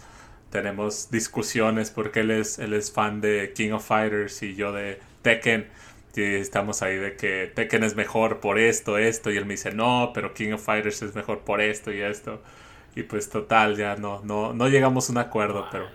[0.51, 5.01] tenemos discusiones porque él es él es fan de King of Fighters y yo de
[5.23, 5.69] Tekken
[6.17, 9.73] y estamos ahí de que Tekken es mejor por esto, esto, y él me dice,
[9.73, 12.43] no, pero King of Fighters es mejor por esto y esto.
[12.97, 15.87] Y pues total, ya no, no, no llegamos a un acuerdo, pero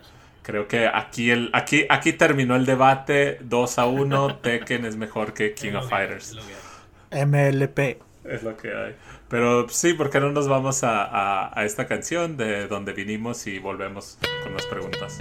[0.42, 5.34] creo que aquí, el, aquí, aquí terminó el debate 2 a 1, Tekken es mejor
[5.34, 6.36] que King of Fighters.
[7.10, 7.98] MLP.
[8.24, 8.96] Es lo que hay.
[9.28, 13.58] Pero sí, porque no nos vamos a, a, a esta canción de donde vinimos y
[13.58, 15.18] volvemos con las preguntas.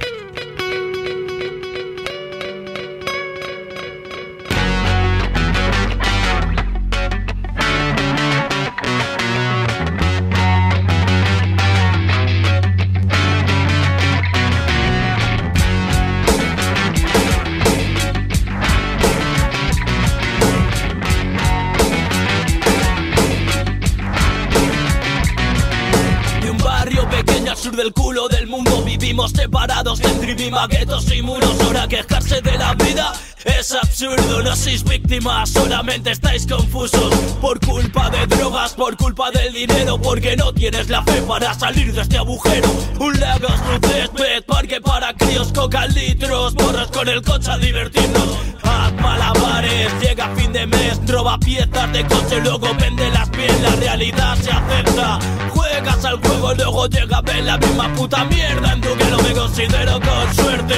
[27.76, 28.84] Del culo del mundo.
[28.84, 31.60] Vivimos separados entre maguetos y muros.
[31.62, 33.14] Ahora quejarse de la vida
[33.46, 37.14] es absurdo, no sois víctimas, solamente estáis confusos.
[37.40, 41.94] Por culpa de drogas, por culpa del dinero Porque no tienes la fe para salir
[41.94, 42.70] de este agujero.
[43.00, 48.38] Un Lagos, un césped, parque para críos Coca litros, borras con el coche a divertirnos.
[48.64, 53.76] Haz malabares, llega fin de mes Roba piezas de coche, luego vende las pies La
[53.76, 55.20] realidad se acepta.
[55.50, 59.18] Juegas al juego, luego llega a ver la misma puta mierda En tu que no
[59.20, 60.75] me considero con suerte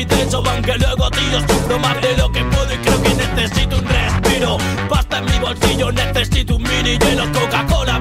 [0.00, 1.44] Mi techo, aunque luego tíos
[1.78, 4.56] más de lo que puedo y creo que necesito un respiro.
[4.88, 8.00] Pasta en mi bolsillo, necesito un mini hielo, Coca-Cola,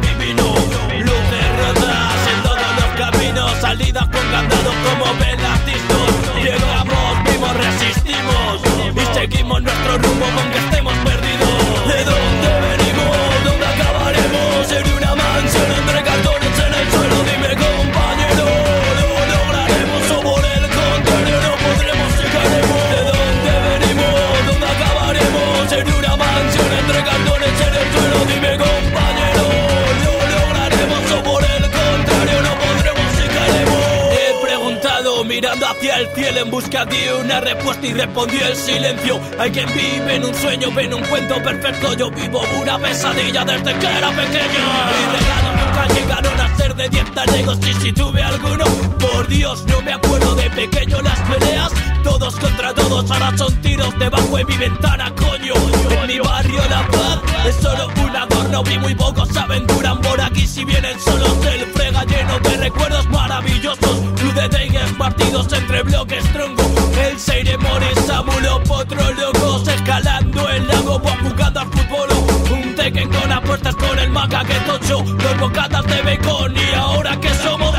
[35.79, 39.19] hacia el cielo en busca de una respuesta y respondió el silencio.
[39.39, 43.45] Hay quien vive en un sueño, ve en un cuento perfecto, yo vivo una pesadilla
[43.45, 44.59] desde que era pequeño.
[44.89, 48.65] Mis regalos nunca llegaron a ser de 10 talegos y si tuve alguno,
[48.99, 51.71] por Dios no me acuerdo de pequeño las peleas
[52.03, 55.53] todos contra todos, ahora son tiros debajo de mi ventana, coño.
[56.01, 60.47] En mi barrio La Paz es solo un adorno, vi muy pocos aventuran por aquí
[60.47, 61.37] si vienen solos.
[61.45, 66.63] El frega lleno de recuerdos maravillosos, club de Tigers partidos entre bloques tronco.
[67.01, 72.09] El Seire Moris, Samulo, Potro, locos escalando el lago, al fútbol.
[72.51, 77.19] Un tequen con apuestas con el maca que tocho, los bocatas de bacon y ahora
[77.19, 77.75] que somos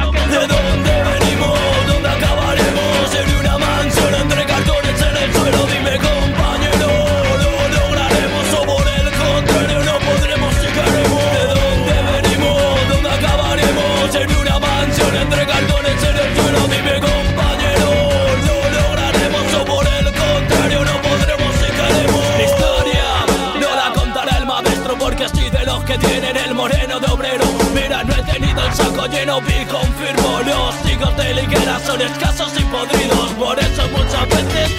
[29.10, 33.30] lleno, vi confirmo los hijos de liguera son escasos y podridos.
[33.38, 34.70] Por eso muchas veces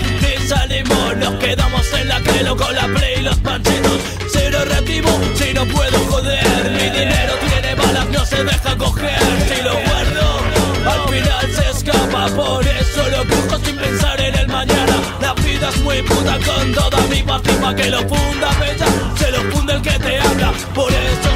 [0.69, 0.81] ni
[1.19, 3.99] nos quedamos en la crelo con la play y los panchitos.
[4.31, 6.71] Cero reactivo si no puedo joder.
[6.71, 9.19] Mi dinero tiene balas, no se deja coger.
[9.47, 12.27] Si lo guardo, al final se escapa.
[12.35, 14.95] Por eso lo busco sin pensar en el mañana.
[15.21, 18.85] La vida es muy puta con toda mi pasiva que lo funda bella.
[19.17, 20.53] Se lo funde el que te habla.
[20.73, 21.30] Por eso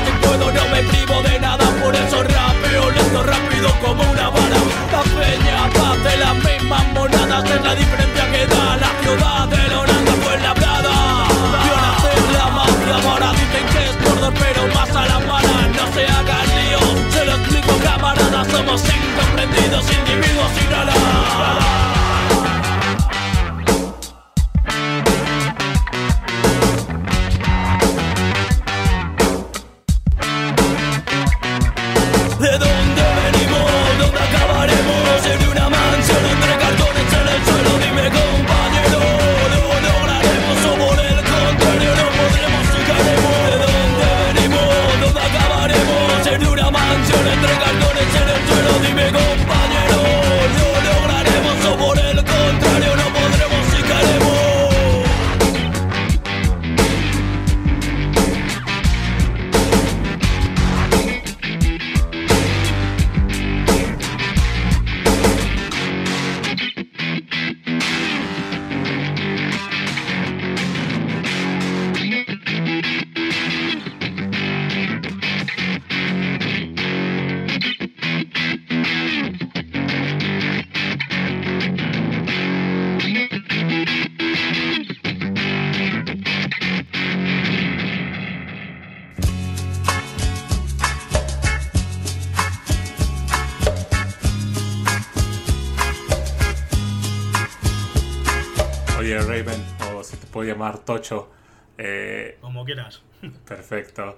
[100.86, 101.30] Tocho.
[101.78, 103.02] Eh, Como quieras.
[103.48, 104.18] Perfecto.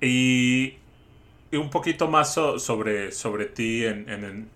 [0.00, 0.74] Y,
[1.52, 4.48] un poquito más sobre, sobre ti en,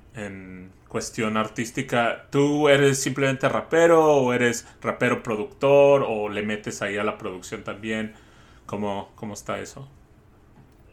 [0.88, 2.27] cuestión artística.
[2.31, 7.62] ¿Tú eres simplemente rapero o eres rapero productor o le metes ahí a la producción
[7.62, 8.14] también?
[8.66, 9.88] ¿Cómo, cómo está eso?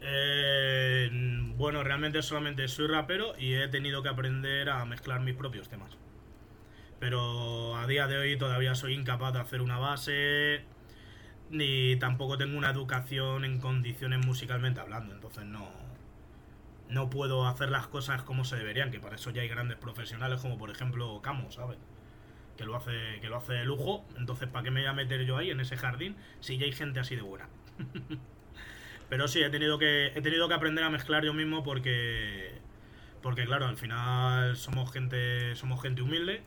[0.02, 1.10] Eh,
[1.56, 5.96] bueno, realmente solamente soy rapero y he tenido que aprender a mezclar mis propios temas.
[6.98, 10.64] Pero a día de hoy todavía soy incapaz de hacer una base,
[11.50, 15.68] ni tampoco tengo una educación en condiciones musicalmente hablando, entonces no,
[16.88, 20.40] no puedo hacer las cosas como se deberían, que para eso ya hay grandes profesionales
[20.40, 21.78] como por ejemplo Camo, ¿sabes?
[22.56, 25.24] Que lo hace, que lo hace de lujo, entonces ¿para qué me voy a meter
[25.24, 27.48] yo ahí en ese jardín si ya hay gente así de buena?
[29.08, 32.58] Pero sí, he tenido que he tenido que aprender a mezclar yo mismo porque
[33.22, 36.42] porque claro, al final somos gente somos gente humilde,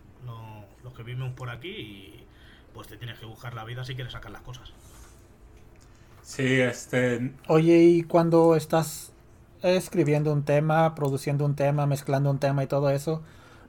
[0.83, 2.27] los que vivimos por aquí y
[2.73, 4.73] pues te tienes que buscar la vida si quieres sacar las cosas.
[6.21, 9.11] Sí, este Oye, ¿y cuando estás
[9.63, 13.21] escribiendo un tema, produciendo un tema, mezclando un tema y todo eso,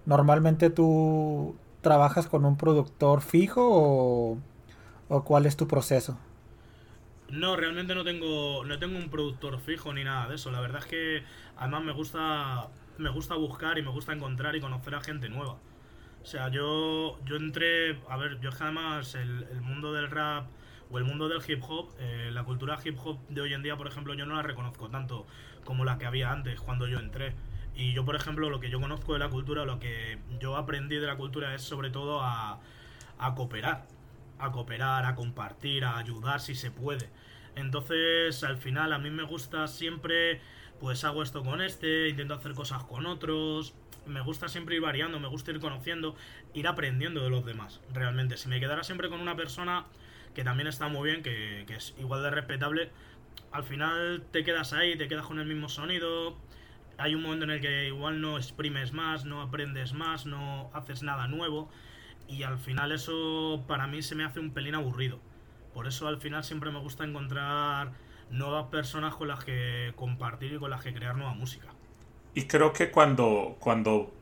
[0.06, 4.38] normalmente tú trabajas con un productor fijo o,
[5.08, 6.18] o cuál es tu proceso?
[7.28, 10.50] No, realmente no tengo, no tengo un productor fijo ni nada de eso.
[10.50, 11.24] La verdad es que
[11.56, 15.58] además me gusta, me gusta buscar y me gusta encontrar y conocer a gente nueva.
[16.22, 20.48] O sea, yo, yo entré, a ver, yo es que además el, mundo del rap
[20.90, 23.76] o el mundo del hip hop, eh, la cultura hip hop de hoy en día,
[23.76, 25.26] por ejemplo, yo no la reconozco tanto
[25.64, 27.34] como la que había antes cuando yo entré.
[27.74, 30.96] Y yo, por ejemplo, lo que yo conozco de la cultura, lo que yo aprendí
[30.96, 32.60] de la cultura es sobre todo a,
[33.18, 33.86] a cooperar.
[34.38, 37.08] A cooperar, a compartir, a ayudar si se puede.
[37.56, 40.40] Entonces, al final, a mí me gusta siempre,
[40.80, 43.74] pues hago esto con este, intento hacer cosas con otros.
[44.06, 46.16] Me gusta siempre ir variando, me gusta ir conociendo,
[46.54, 48.36] ir aprendiendo de los demás, realmente.
[48.36, 49.86] Si me quedara siempre con una persona,
[50.34, 52.90] que también está muy bien, que, que es igual de respetable,
[53.52, 56.36] al final te quedas ahí, te quedas con el mismo sonido.
[56.98, 61.02] Hay un momento en el que igual no exprimes más, no aprendes más, no haces
[61.02, 61.70] nada nuevo.
[62.28, 65.18] Y al final eso para mí se me hace un pelín aburrido.
[65.74, 67.92] Por eso al final siempre me gusta encontrar
[68.30, 71.68] nuevas personas con las que compartir y con las que crear nueva música.
[72.34, 74.12] Y creo que cuando, cuando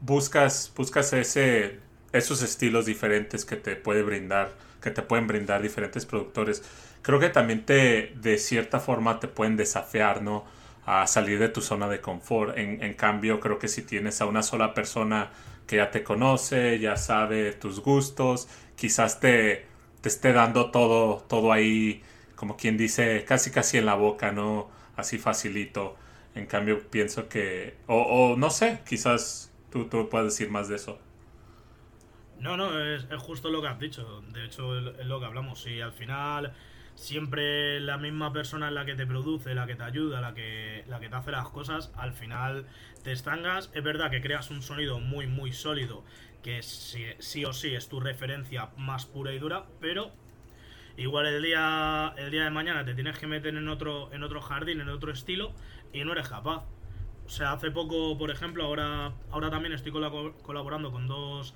[0.00, 1.80] buscas, buscas ese,
[2.12, 6.62] esos estilos diferentes que te puede brindar, que te pueden brindar diferentes productores,
[7.02, 10.44] creo que también te, de cierta forma, te pueden desafiar, ¿no?
[10.86, 12.56] A salir de tu zona de confort.
[12.58, 15.30] En, en cambio, creo que si tienes a una sola persona
[15.66, 19.66] que ya te conoce, ya sabe tus gustos, quizás te,
[20.00, 22.02] te esté dando todo, todo ahí,
[22.36, 24.70] como quien dice, casi casi en la boca, ¿no?
[24.96, 25.96] Así facilito.
[26.34, 27.96] En cambio, pienso que, o,
[28.32, 30.98] o no sé, quizás tú, tú puedes decir más de eso.
[32.38, 34.22] No, no, es, es justo lo que has dicho.
[34.32, 35.62] De hecho, es, es lo que hablamos.
[35.62, 36.52] Si al final
[36.94, 40.84] siempre la misma persona es la que te produce, la que te ayuda, la que,
[40.88, 42.66] la que te hace las cosas, al final
[43.02, 43.70] te estangas.
[43.74, 46.04] Es verdad que creas un sonido muy, muy sólido,
[46.42, 50.12] que sí, sí o sí es tu referencia más pura y dura, pero
[50.96, 54.40] igual el día, el día de mañana te tienes que meter en otro, en otro
[54.40, 55.52] jardín, en otro estilo,
[55.92, 56.64] y no eres capaz.
[57.26, 61.54] O sea, hace poco, por ejemplo, ahora, ahora también estoy colabo- colaborando con dos,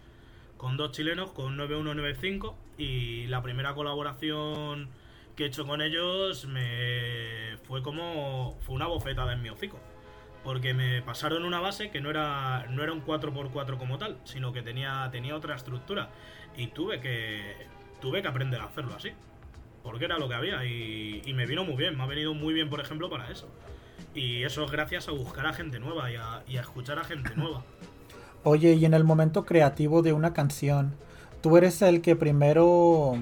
[0.57, 4.89] con dos chilenos, con 9195, y la primera colaboración
[5.35, 9.79] que he hecho con ellos me fue como fue una bofetada en mi hocico
[10.43, 14.53] porque me pasaron una base que no era no era un 4x4 como tal sino
[14.55, 16.09] que tenía tenía otra estructura
[16.57, 17.67] y tuve que
[18.01, 19.11] tuve que aprender a hacerlo así
[19.83, 22.71] porque era lo que había y me vino muy bien me ha venido muy bien
[22.71, 23.47] por ejemplo para eso
[24.17, 27.05] y eso es gracias a buscar a gente nueva y a, y a escuchar a
[27.05, 27.63] gente nueva
[28.49, 30.95] Oye, y en el momento creativo de una canción,
[31.43, 33.19] ¿tú eres el que primero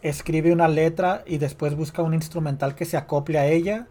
[0.00, 3.86] escribe una letra y después busca un instrumental que se acople a ella?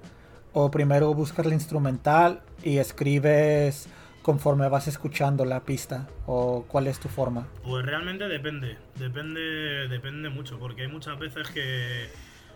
[0.52, 3.90] ¿O primero buscas la instrumental y escribes
[4.24, 6.08] conforme vas escuchando la pista?
[6.26, 7.46] ¿O cuál es tu forma?
[7.64, 12.10] Pues realmente depende, depende, depende mucho, porque hay muchas veces que,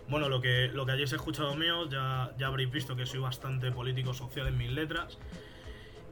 [0.08, 3.70] bueno, lo que, lo que hayáis escuchado mío, ya, ya habréis visto que soy bastante
[3.72, 5.18] político social en mis letras,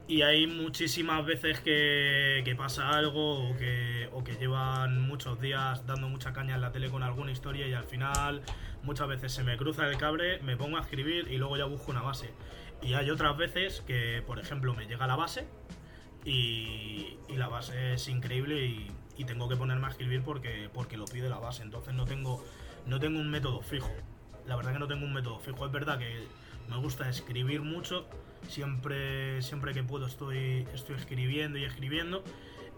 [0.07, 6.09] y hay muchísimas veces que, pasa algo o que, o que llevan muchos días dando
[6.09, 8.41] mucha caña en la tele con alguna historia y al final
[8.83, 11.91] muchas veces se me cruza el cable, me pongo a escribir y luego ya busco
[11.91, 12.31] una base.
[12.81, 15.47] Y hay otras veces que, por ejemplo, me llega la base
[16.25, 21.05] y, la base es increíble y, y tengo que ponerme a escribir porque, porque lo
[21.05, 21.63] pide la base.
[21.63, 22.43] Entonces no tengo,
[22.85, 23.91] no tengo un método fijo.
[24.45, 25.65] La verdad que no tengo un método fijo.
[25.65, 26.27] Es verdad que
[26.69, 28.05] me gusta escribir mucho.
[28.47, 32.23] Siempre, siempre que puedo estoy, estoy escribiendo y escribiendo.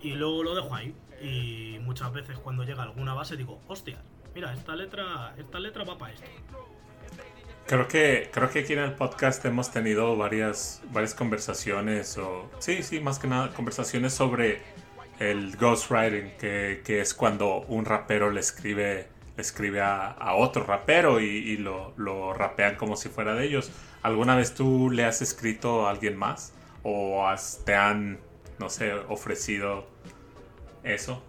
[0.01, 0.95] Y luego lo dejo ahí.
[1.21, 3.97] Y muchas veces cuando llega alguna base digo, hostia,
[4.33, 6.27] mira, esta letra, esta letra va para esto.
[7.65, 12.83] Creo que, creo que aquí en el podcast hemos tenido varias, varias conversaciones, o sí,
[12.83, 14.61] sí, más que nada, conversaciones sobre
[15.17, 21.57] el ghostwriting, que, que es cuando un rapero le escribe escribe a, otro rapero y,
[21.57, 23.71] lo, lo, rapean como si fuera de ellos.
[24.01, 26.53] ¿Alguna vez tú le has escrito a alguien más?
[26.83, 27.25] ¿O
[27.65, 28.19] te han,
[28.59, 29.87] no sé, ofrecido
[30.83, 31.23] eso?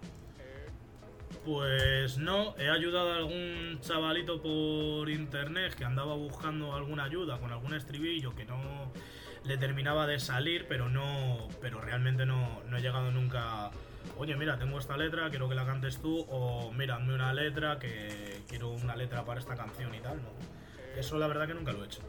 [1.45, 7.53] Pues no, he ayudado a algún chavalito por internet que andaba buscando alguna ayuda con
[7.53, 8.91] algún estribillo que no
[9.45, 13.71] le terminaba de salir, pero no, pero realmente no, no he llegado nunca
[14.19, 17.79] oye, mira, tengo esta letra, quiero que la cantes tú, o mira, hazme una letra,
[17.79, 20.31] que quiero una letra para esta canción y tal, ¿no?
[20.99, 22.01] Eso la verdad que nunca lo he hecho.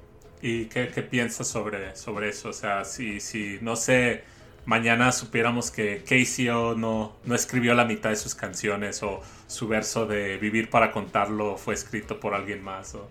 [0.41, 2.49] ¿Y qué, qué piensas sobre, sobre eso?
[2.49, 4.23] O sea, si, si, no sé,
[4.65, 10.05] mañana supiéramos que KCO no, no escribió la mitad de sus canciones o su verso
[10.05, 12.93] de Vivir para contarlo fue escrito por alguien más.
[12.95, 13.09] O...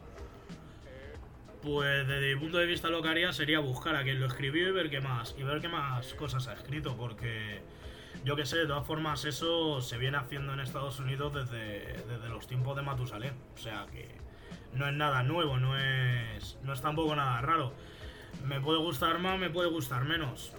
[1.62, 4.68] Pues desde mi punto de vista lo que haría sería buscar a quien lo escribió
[4.68, 7.60] y ver qué más, y ver qué más cosas ha escrito, porque
[8.26, 12.28] yo que sé, de todas formas, eso se viene haciendo en Estados Unidos desde, desde
[12.28, 13.34] los tiempos de Matusalén.
[13.54, 14.08] O sea que
[14.74, 17.72] no es nada nuevo, no es, no es tampoco nada raro.
[18.44, 20.52] Me puede gustar más, me puede gustar menos.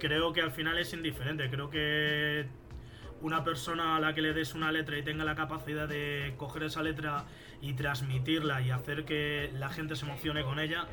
[0.00, 1.48] Creo que al final es indiferente.
[1.48, 2.48] Creo que
[3.20, 6.64] una persona a la que le des una letra y tenga la capacidad de coger
[6.64, 7.24] esa letra
[7.62, 10.86] y transmitirla y hacer que la gente se emocione con ella,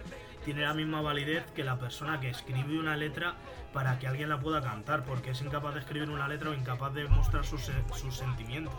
[0.45, 3.35] tiene la misma validez que la persona que escribe una letra
[3.77, 6.95] para que alguien la pueda cantar, porque es incapaz de escribir una letra o incapaz
[6.95, 8.73] de mostrar sus, sus sentimientos.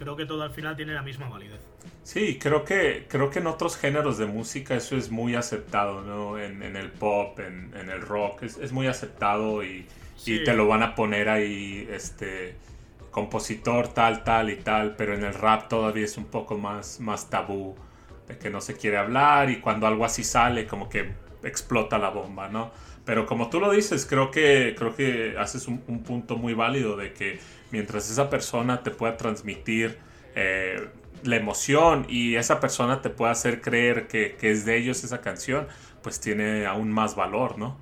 [0.00, 1.60] Creo que todo al final tiene la misma validez.
[2.02, 6.40] Sí, creo que, creo que en otros géneros de música eso es muy aceptado, ¿no?
[6.40, 9.86] En, en el pop, en, en, el rock, es, es muy aceptado y,
[10.26, 12.56] y, te lo van a poner ahí, este,
[13.12, 17.30] compositor tal, tal y tal, pero en el rap todavía es un poco más, más
[17.30, 17.76] tabú
[18.40, 21.12] que no se quiere hablar y cuando algo así sale como que
[21.44, 22.72] explota la bomba, ¿no?
[23.04, 27.12] Pero como tú lo dices, creo que, creo que haces un, punto muy válido de
[27.12, 27.40] que
[27.70, 29.98] mientras esa persona te pueda transmitir
[30.34, 30.88] eh,
[31.24, 35.66] la emoción y esa persona te pueda hacer creer que, es de ellos esa canción,
[36.02, 37.78] pues tiene aún más valor, ¿no?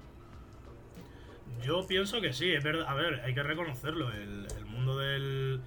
[1.62, 2.86] Yo pienso que sí, es verdad.
[2.88, 4.10] A ver, hay que reconocerlo.
[4.12, 5.60] El, el mundo del.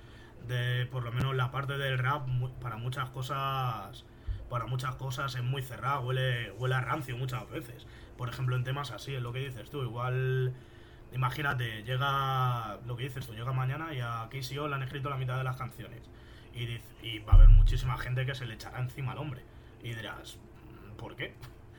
[0.48, 2.28] de por lo menos la parte del rap,
[2.62, 4.06] para muchas cosas
[4.52, 7.88] para muchas cosas es muy cerrado, huele, huele a rancio muchas veces.
[8.18, 9.82] Por ejemplo, en temas así, es lo que dices tú.
[9.82, 10.54] Igual,
[11.14, 15.16] imagínate, llega lo que dices tú, llega mañana y a KCO le han escrito la
[15.16, 16.02] mitad de las canciones.
[16.54, 19.42] Y, y va a haber muchísima gente que se le echará encima al hombre.
[19.82, 20.38] Y dirás,
[20.98, 21.34] ¿por qué?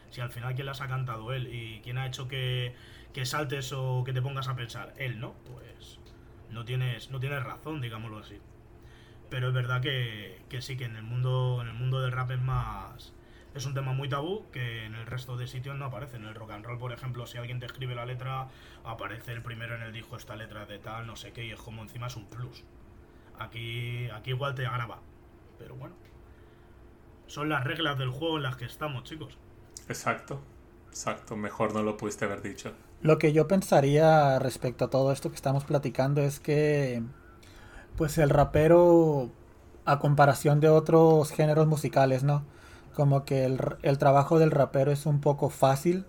[0.09, 2.75] Si al final quién las ha cantado él y quién ha hecho que,
[3.12, 5.35] que saltes o que te pongas a pensar, él, ¿no?
[5.45, 6.01] Pues
[6.51, 8.41] no tienes, no tienes razón, digámoslo así.
[9.33, 12.43] Pero es verdad que, sí, que en el mundo, en el mundo del rap es
[12.43, 13.14] más.
[13.55, 16.18] Es un tema muy tabú que en el resto de sitios no aparece.
[16.18, 18.49] En el rock and roll, por ejemplo, si alguien te escribe la letra,
[18.85, 21.59] aparece el primero en el disco esta letra de tal, no sé qué, y es
[21.59, 22.62] como encima es un plus.
[23.39, 25.01] Aquí, aquí igual te agrava.
[25.59, 25.95] Pero bueno.
[27.26, 29.39] Son las reglas del juego en las que estamos, chicos.
[29.89, 30.43] Exacto.
[30.91, 31.37] Exacto.
[31.37, 32.74] Mejor no lo pudiste haber dicho.
[33.01, 37.03] Lo que yo pensaría respecto a todo esto que estamos platicando es que
[37.97, 39.30] pues el rapero
[39.84, 42.45] a comparación de otros géneros musicales, ¿no?
[42.95, 46.05] Como que el, trabajo del rapero es un poco fácil.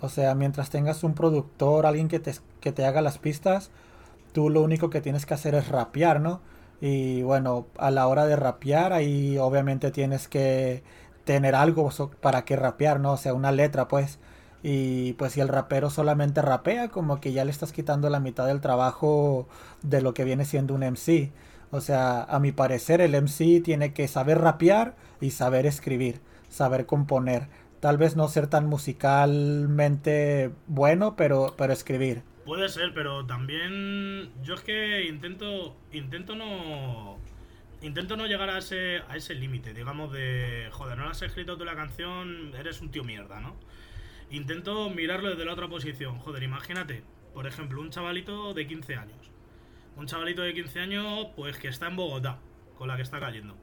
[0.00, 3.70] O sea, mientras tengas un productor, alguien que te, que te haga las pistas,
[4.32, 6.40] tú lo único que tienes que hacer es rapear, ¿no?
[6.80, 10.82] Y bueno, a la hora de rapear, ahí obviamente tienes que
[11.24, 11.90] tener algo
[12.20, 13.12] para que rapear, ¿no?
[13.12, 14.18] O sea, una letra, pues.
[14.62, 18.46] Y pues si el rapero solamente rapea, como que ya le estás quitando la mitad
[18.46, 19.48] del trabajo
[19.82, 21.32] de lo que viene siendo un MC.
[21.70, 26.84] O sea, a mi parecer el MC tiene que saber rapear y saber escribir, saber
[26.86, 27.48] componer.
[27.80, 32.22] Tal vez no ser tan musicalmente bueno, pero, pero escribir.
[32.44, 37.16] Puede ser, pero también yo es que intento intento no
[37.80, 41.64] intento no llegar a ese a ese límite, digamos de, joder, no has escrito tú
[41.64, 43.54] la canción, eres un tío mierda, ¿no?
[44.30, 46.20] Intento mirarlo desde la otra posición.
[46.20, 47.02] Joder, imagínate,
[47.34, 49.30] por ejemplo, un chavalito de 15 años.
[49.96, 52.38] Un chavalito de 15 años, pues que está en Bogotá,
[52.76, 53.56] con la que está cayendo.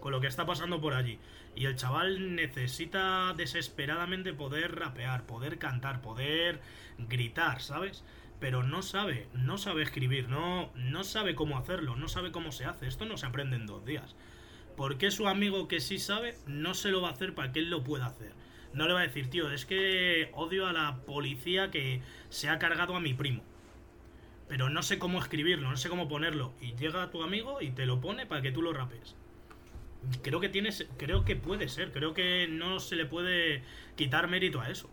[0.00, 1.18] Con lo que está pasando por allí.
[1.54, 6.62] Y el chaval necesita desesperadamente poder rapear, poder cantar, poder
[6.96, 8.02] gritar, ¿sabes?
[8.40, 12.64] Pero no sabe, no sabe escribir, no, no sabe cómo hacerlo, no sabe cómo se
[12.64, 12.86] hace.
[12.86, 14.16] Esto no se aprende en dos días.
[14.78, 17.58] ¿Por qué su amigo que sí sabe no se lo va a hacer para que
[17.58, 18.32] él lo pueda hacer?
[18.72, 22.58] No le va a decir, tío, es que odio a la policía que se ha
[22.58, 23.42] cargado a mi primo.
[24.48, 26.52] Pero no sé cómo escribirlo, no sé cómo ponerlo.
[26.60, 29.14] Y llega tu amigo y te lo pone para que tú lo rapes.
[30.22, 33.62] Creo que tienes, creo que puede ser, creo que no se le puede
[33.96, 34.88] quitar mérito a eso.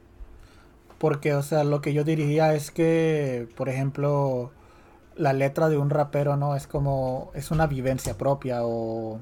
[0.97, 4.51] Porque, o sea, lo que yo diría es que, por ejemplo,
[5.15, 9.21] la letra de un rapero no es como, es una vivencia propia o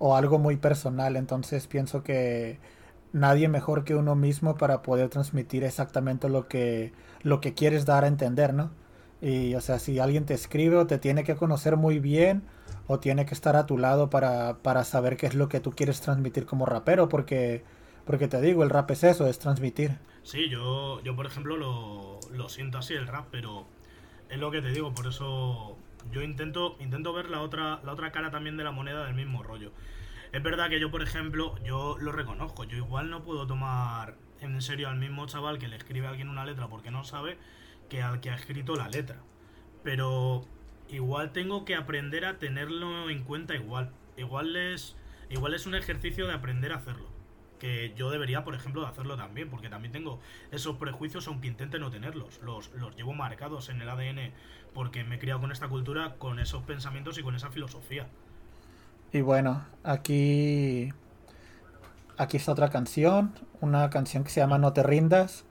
[0.00, 1.16] o algo muy personal.
[1.16, 2.58] Entonces pienso que
[3.12, 6.92] nadie mejor que uno mismo para poder transmitir exactamente lo que,
[7.22, 8.70] lo que quieres dar a entender, ¿no?
[9.20, 12.42] Y o sea, si alguien te escribe o te tiene que conocer muy bien
[12.86, 15.72] o tiene que estar a tu lado para, para saber qué es lo que tú
[15.72, 17.62] quieres transmitir como rapero, porque,
[18.06, 19.98] porque te digo, el rap es eso, es transmitir.
[20.22, 23.66] Sí, yo, yo por ejemplo lo, lo siento así el rap, pero
[24.28, 25.76] es lo que te digo, por eso
[26.12, 29.42] yo intento, intento ver la otra, la otra cara también de la moneda del mismo
[29.42, 29.72] rollo.
[30.32, 34.62] Es verdad que yo, por ejemplo, yo lo reconozco, yo igual no puedo tomar en
[34.62, 37.36] serio al mismo chaval que le escribe a alguien una letra porque no sabe
[37.88, 39.16] que al que ha escrito la letra.
[39.82, 40.46] Pero
[40.88, 43.90] igual tengo que aprender a tenerlo en cuenta igual.
[44.16, 44.96] Igual es,
[45.30, 47.08] igual es un ejercicio de aprender a hacerlo.
[47.58, 50.20] Que yo debería, por ejemplo, de hacerlo también, porque también tengo
[50.52, 52.40] esos prejuicios, aunque intente no tenerlos.
[52.40, 54.32] Los, los llevo marcados en el ADN
[54.74, 58.08] porque me he criado con esta cultura, con esos pensamientos y con esa filosofía.
[59.12, 60.92] Y bueno, aquí
[62.20, 63.32] aquí está otra canción,
[63.62, 65.44] una canción que se llama No te rindas,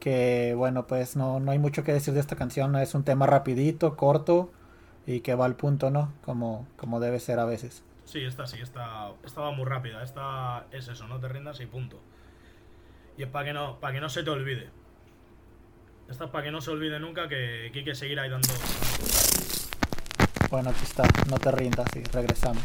[0.00, 3.26] que bueno, pues no, no hay mucho que decir de esta canción, es un tema
[3.26, 4.50] rapidito, corto
[5.06, 6.12] y que va al punto, ¿no?
[6.24, 7.84] Como, como debe ser a veces.
[8.06, 11.66] Sí, esta sí, esta, esta va muy rápida, esta es eso, no te rindas y
[11.66, 12.00] punto.
[13.18, 14.70] Y es para que no, para que no se te olvide.
[16.08, 18.48] Esta es para que no se olvide nunca que, que hay que seguir ahí dando.
[20.50, 22.62] Bueno, aquí está, no te rindas y regresamos.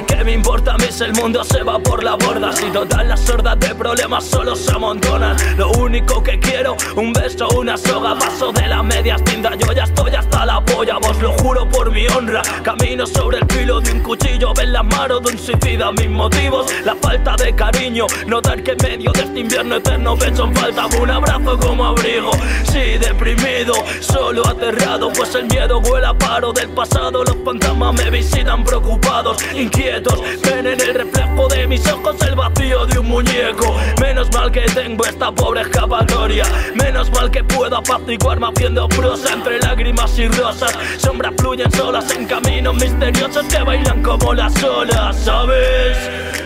[0.00, 2.50] ¿Qué me importa a mí si el mundo se va por la borda?
[2.52, 5.36] Si todas las sordas de problemas solo se amontonan.
[5.58, 9.84] Lo único que quiero, un beso, una soga Paso de la media tinta, yo ya
[9.84, 12.40] estoy hasta la polla Vos lo juro por mi honra.
[12.62, 15.92] Camino sobre el filo de un cuchillo Ven la mano de un suicida.
[15.92, 18.06] Mis motivos, la falta de cariño.
[18.26, 20.86] Notar que en medio de este invierno eterno Me hecho falta.
[20.86, 22.30] Un abrazo como abrigo
[22.64, 25.12] Sí, deprimido, solo aterrado.
[25.12, 27.24] Pues el miedo huele a paro del pasado.
[27.24, 29.36] Los fantasmas me visitan preocupados,
[29.82, 33.76] Ven en el reflejo de mis ojos el vacío de un muñeco.
[34.00, 36.44] Menos mal que tengo esta pobre escapatoria.
[36.76, 40.72] Menos mal que puedo apaciguarme haciendo prosa Entre lágrimas y rosas.
[40.98, 45.98] Sombras fluyen solas en caminos misteriosos Que bailan como las olas, ¿sabes?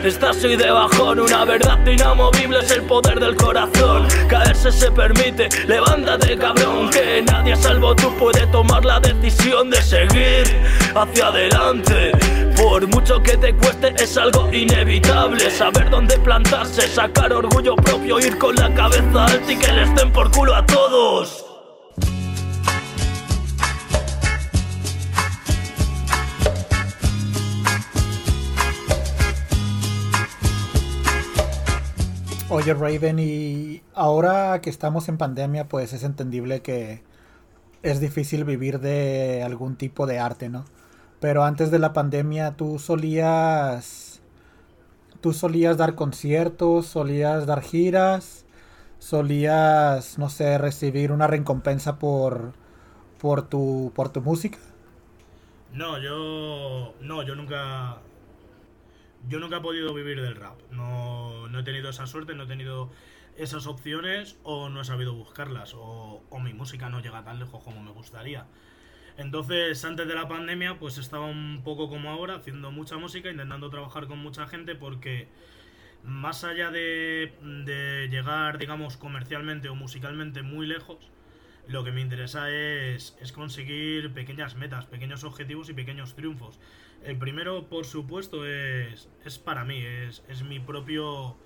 [0.03, 4.09] Estás hoy de bajón, una verdad inamovible es el poder del corazón.
[4.29, 10.47] Caerse se permite, levántate cabrón Que nadie salvo tú puede tomar la decisión de seguir
[10.95, 12.13] hacia adelante
[12.57, 18.39] Por mucho que te cueste es algo inevitable Saber dónde plantarse, sacar orgullo propio, ir
[18.39, 21.45] con la cabeza alta y que les den por culo a todos.
[32.49, 37.03] Oye Raven, y ahora que estamos en pandemia, pues es entendible que
[37.83, 40.65] es difícil vivir de algún tipo de arte, ¿no?
[41.21, 44.23] Pero antes de la pandemia tú solías
[45.21, 48.47] tú solías dar conciertos, solías dar giras,
[48.99, 52.55] solías, no sé, recibir una recompensa por
[53.21, 54.59] por tu por tu música.
[55.73, 57.99] No, yo no, yo nunca
[59.29, 60.59] yo nunca he podido vivir del rap.
[60.71, 62.91] No, no he tenido esa suerte, no he tenido
[63.37, 67.63] esas opciones o no he sabido buscarlas o, o mi música no llega tan lejos
[67.63, 68.47] como me gustaría.
[69.19, 73.71] Entonces, antes de la pandemia, pues estaba un poco como ahora, haciendo mucha música, intentando
[73.71, 75.29] trabajar con mucha gente, porque
[76.05, 77.33] más allá de,
[78.11, 81.11] llegar, digamos, comercialmente o musicalmente muy lejos,
[81.67, 86.61] lo que me interesa es, es, conseguir pequeñas metas, pequeños objetivos y pequeños triunfos.
[87.03, 91.37] El primero, por supuesto, es, es para mí, es, es mi propio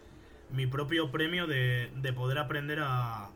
[0.53, 3.31] mi propio premio de, de poder aprender a,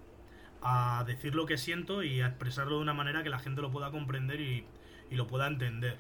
[0.65, 3.71] a decir lo que siento y a expresarlo de una manera que la gente lo
[3.71, 4.67] pueda comprender y,
[5.11, 5.99] lo pueda entender.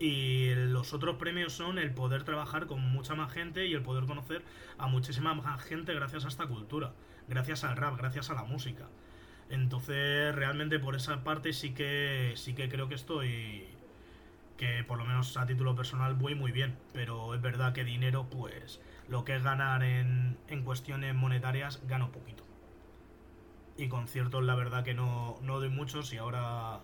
[0.00, 4.06] Y los otros premios son el poder trabajar con mucha más gente y el poder
[4.06, 4.42] conocer
[4.78, 6.92] a muchísima más gente gracias a esta cultura,
[7.28, 8.88] gracias al rap, gracias a la música.
[9.50, 13.68] Entonces, realmente por esa parte sí que sí que creo que estoy
[14.56, 18.28] que por lo menos a título personal voy muy bien, pero es verdad que dinero
[18.28, 22.47] pues lo que es ganar en, en cuestiones monetarias gano poquito
[23.78, 26.80] y conciertos la verdad que no, no doy muchos y ahora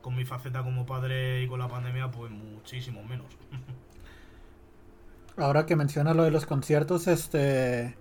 [0.00, 3.26] con mi faceta como padre y con la pandemia pues muchísimo menos.
[5.36, 7.96] Ahora que menciona lo de los conciertos, este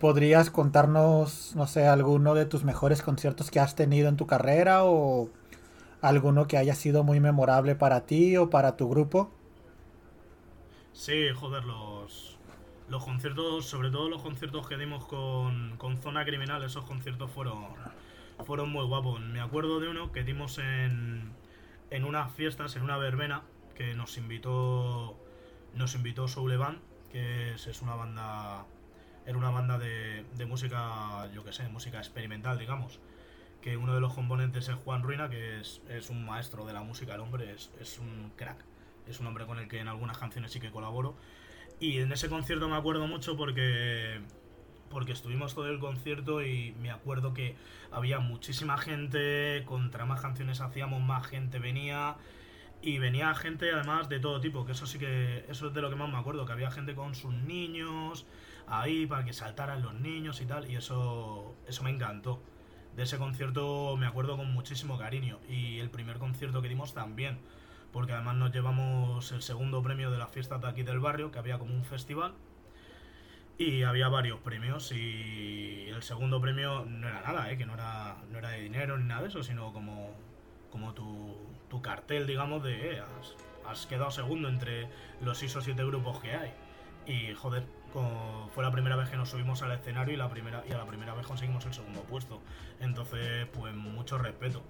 [0.00, 4.84] ¿podrías contarnos, no sé, alguno de tus mejores conciertos que has tenido en tu carrera
[4.84, 5.30] o
[6.00, 9.30] alguno que haya sido muy memorable para ti o para tu grupo?
[10.92, 11.93] Sí, joder, los,
[12.88, 17.66] los conciertos, sobre todo los conciertos que dimos con, con Zona Criminal, esos conciertos fueron,
[18.44, 19.20] fueron muy guapos.
[19.20, 21.32] Me acuerdo de uno que dimos en,
[21.90, 23.42] en unas fiestas, en una verbena,
[23.74, 25.18] que nos invitó
[25.74, 26.78] nos invitó Soul Band,
[27.10, 28.64] que es, es una banda
[29.26, 33.00] era una banda de, de música, yo que sé, música experimental, digamos.
[33.62, 36.82] Que uno de los componentes es Juan Ruina, que es, es un maestro de la
[36.82, 38.58] música, el hombre es, es un crack.
[39.08, 41.14] Es un hombre con el que en algunas canciones sí que colaboro.
[41.84, 44.18] Y en ese concierto me acuerdo mucho porque
[44.88, 47.56] porque estuvimos todo el concierto y me acuerdo que
[47.90, 52.16] había muchísima gente, contra más canciones hacíamos, más gente venía.
[52.80, 55.90] Y venía gente además de todo tipo, que eso sí que, eso es de lo
[55.90, 58.24] que más me acuerdo, que había gente con sus niños
[58.66, 62.42] ahí para que saltaran los niños y tal, y eso, eso me encantó.
[62.96, 67.38] De ese concierto me acuerdo con muchísimo cariño, y el primer concierto que dimos también,
[67.94, 71.38] porque además nos llevamos el segundo premio de la fiesta de aquí del barrio, que
[71.38, 72.34] había como un festival,
[73.56, 77.56] y había varios premios y el segundo premio no era nada, ¿eh?
[77.56, 80.10] que no era, no era de dinero ni nada de eso, sino como,
[80.72, 81.36] como tu,
[81.70, 83.02] tu cartel, digamos, de eh,
[83.64, 84.88] has, quedado segundo entre
[85.20, 86.52] los 6 o 7 grupos que hay.
[87.06, 90.64] Y joder, como fue la primera vez que nos subimos al escenario y, la primera,
[90.68, 92.42] y a la primera vez conseguimos el segundo puesto.
[92.80, 94.64] Entonces, pues mucho respeto.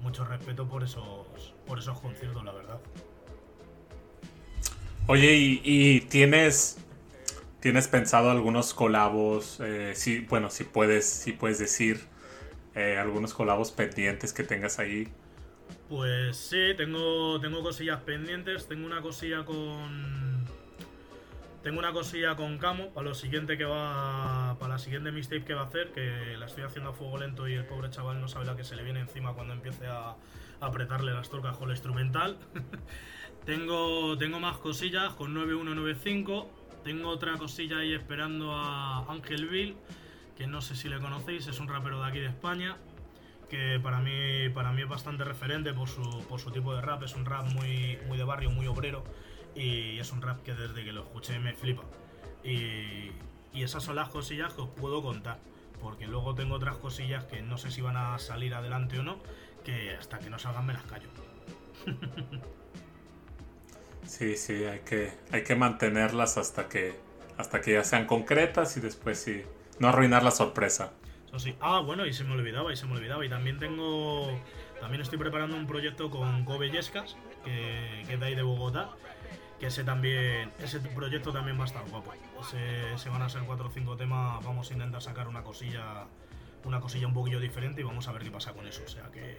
[0.00, 2.80] Mucho respeto por esos, por esos conciertos, la verdad.
[5.06, 6.78] Oye, ¿y, y tienes
[7.60, 9.58] ¿Tienes pensado algunos colabos?
[9.60, 12.00] Eh, sí, bueno, si puedes, si puedes decir
[12.76, 15.08] eh, algunos colabos pendientes que tengas ahí.
[15.88, 18.68] Pues sí, tengo, tengo cosillas pendientes.
[18.68, 20.37] Tengo una cosilla con.
[21.68, 24.56] Tengo una cosilla con Camo para lo siguiente que va.
[24.58, 27.46] Para la siguiente mixtape que va a hacer, que la estoy haciendo a fuego lento
[27.46, 30.16] y el pobre chaval no sabe la que se le viene encima cuando empiece a,
[30.62, 32.38] apretarle las torcas con el instrumental.
[33.44, 36.50] tengo, tengo más cosillas con 9195
[36.84, 39.76] tengo otra cosilla ahí esperando a Ángel Bill,
[40.38, 42.78] que no sé si le conocéis, es un rapero de aquí de España,
[43.50, 47.02] que para mí, para mí es bastante referente por su, por su tipo de rap,
[47.02, 49.04] es un rap muy, muy de barrio, muy obrero,
[49.58, 51.82] y es un rap que desde que lo escuché me flipa.
[52.44, 53.10] Y,
[53.52, 55.38] y esas son las cosillas que os puedo contar,
[55.82, 59.18] porque luego tengo otras cosillas que no sé si van a salir adelante o no,
[59.64, 61.08] que hasta que no salgan me las callo.
[64.06, 66.98] Sí, sí, hay que, hay que mantenerlas hasta que,
[67.36, 69.42] hasta que ya sean concretas y después sí,
[69.80, 70.94] no arruinar la sorpresa.
[71.26, 71.54] Eso sí.
[71.60, 73.26] Ah, bueno, y se me olvidaba, y se me olvidaba.
[73.26, 74.30] Y también tengo,
[74.80, 78.88] también estoy preparando un proyecto con Kobe Yescas, que, que es de ahí de Bogotá,
[79.58, 82.12] que ese también, ese proyecto también va a estar guapo.
[82.40, 86.06] Ese, ese van a ser cuatro o cinco temas, vamos a intentar sacar una cosilla,
[86.64, 88.82] una cosilla un poquillo diferente y vamos a ver qué pasa con eso.
[88.84, 89.38] O sea que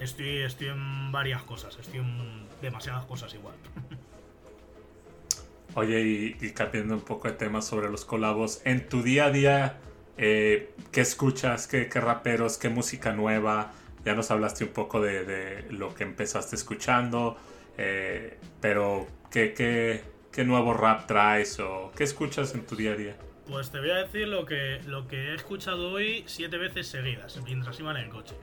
[0.00, 3.54] Estoy, estoy en varias cosas, estoy en demasiadas cosas igual.
[5.74, 6.00] Oye,
[6.40, 9.78] y, cambiando un poco de tema sobre los colabos, en tu día a día,
[10.16, 11.68] eh, ¿qué escuchas?
[11.68, 12.56] ¿Qué, ¿Qué, raperos?
[12.56, 13.72] ¿Qué música nueva?
[14.02, 17.36] Ya nos hablaste un poco de, de lo que empezaste escuchando,
[17.76, 20.02] eh, pero ¿qué, qué,
[20.32, 23.16] ¿qué nuevo rap traes o qué escuchas en tu día a día?
[23.46, 27.40] Pues te voy a decir lo que, lo que he escuchado hoy siete veces seguidas,
[27.44, 28.36] mientras iba en el coche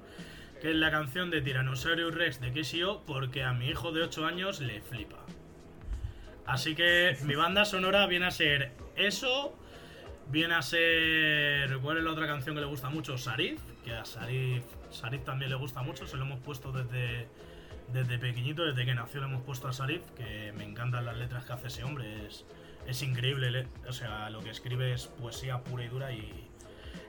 [0.62, 4.26] que es la canción de Tyrannosaurus Rex de KCO, porque a mi hijo de 8
[4.26, 5.18] años le flipa.
[6.46, 9.58] Así que mi banda sonora viene a ser eso,
[10.30, 11.78] viene a ser...
[11.80, 13.18] ¿Cuál es la otra canción que le gusta mucho?
[13.18, 14.64] Sarif, que a Sarif,
[14.98, 17.28] Sarif también le gusta mucho, se lo hemos puesto desde,
[17.94, 21.46] desde pequeñito, desde que nació le hemos puesto a Sarif, que me encantan las letras
[21.46, 22.46] que hace ese hombre, es,
[22.86, 26.48] es increíble, o sea, lo que escribe es poesía pura y dura y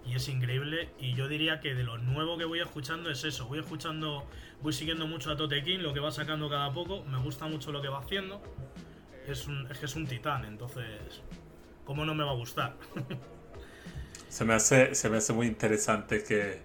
[0.08, 0.88] y es increíble.
[0.98, 3.46] Y yo diría que de lo nuevo que voy escuchando es eso.
[3.46, 4.24] Voy escuchando,
[4.62, 7.04] voy siguiendo mucho a Totequín, lo que va sacando cada poco.
[7.04, 8.40] Me gusta mucho lo que va haciendo.
[9.26, 11.20] Es, es que es un titán, entonces,
[11.84, 12.76] ¿cómo no me va a gustar?
[14.28, 16.62] se, me hace, se me hace muy interesante que,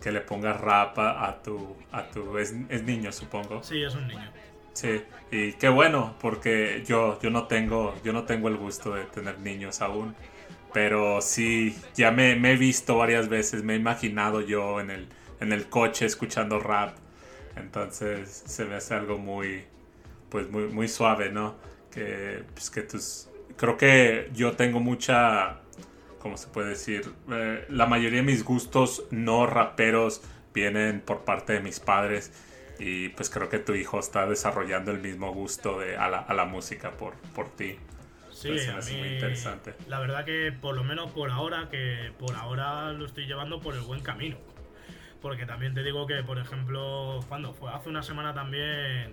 [0.00, 1.76] que le pongas rap a tu...
[1.92, 3.62] A tu es, es niño, supongo.
[3.62, 4.30] Sí, es un niño.
[4.72, 9.04] Sí, y qué bueno, porque yo, yo, no tengo, yo no tengo el gusto de
[9.04, 10.14] tener niños aún.
[10.72, 15.08] Pero sí, ya me, me, he visto varias veces, me he imaginado yo en el,
[15.40, 16.96] en el coche escuchando rap.
[17.56, 19.64] Entonces se me hace algo muy,
[20.28, 21.56] pues muy, muy suave, ¿no?
[21.90, 23.28] Que, pues que tus...
[23.56, 25.60] Creo que yo tengo mucha,
[26.20, 27.12] ¿cómo se puede decir?
[27.30, 30.22] Eh, la mayoría de mis gustos no raperos
[30.54, 32.32] vienen por parte de mis padres.
[32.78, 36.32] Y pues creo que tu hijo está desarrollando el mismo gusto de, a, la, a
[36.32, 37.76] la música por, por ti.
[38.32, 39.74] Sí, a mí, interesante.
[39.86, 43.74] La verdad que por lo menos por ahora, que por ahora lo estoy llevando por
[43.74, 44.38] el buen camino.
[45.20, 49.12] Porque también te digo que, por ejemplo, cuando fue hace una semana también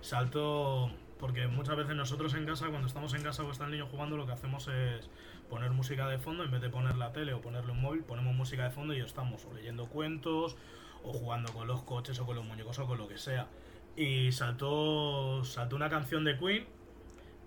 [0.00, 3.86] salto porque muchas veces nosotros en casa, cuando estamos en casa o está el niño
[3.86, 5.08] jugando, lo que hacemos es
[5.48, 8.34] poner música de fondo, en vez de poner la tele o ponerle un móvil, ponemos
[8.34, 10.56] música de fondo y estamos o leyendo cuentos,
[11.02, 13.48] o jugando con los coches, o con los muñecos, o con lo que sea.
[13.96, 16.66] Y saltó, saltó una canción de Queen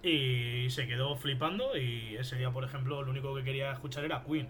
[0.01, 4.23] y se quedó flipando y ese día, por ejemplo, lo único que quería escuchar era
[4.23, 4.49] Queen.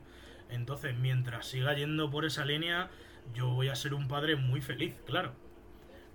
[0.49, 2.89] Entonces, mientras siga yendo por esa línea,
[3.33, 5.33] yo voy a ser un padre muy feliz, claro.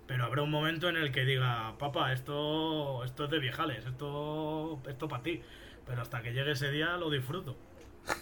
[0.07, 4.81] Pero habrá un momento en el que diga, papá, esto, esto es de viejales, esto,
[4.87, 5.41] esto para ti.
[5.85, 7.55] Pero hasta que llegue ese día lo disfruto.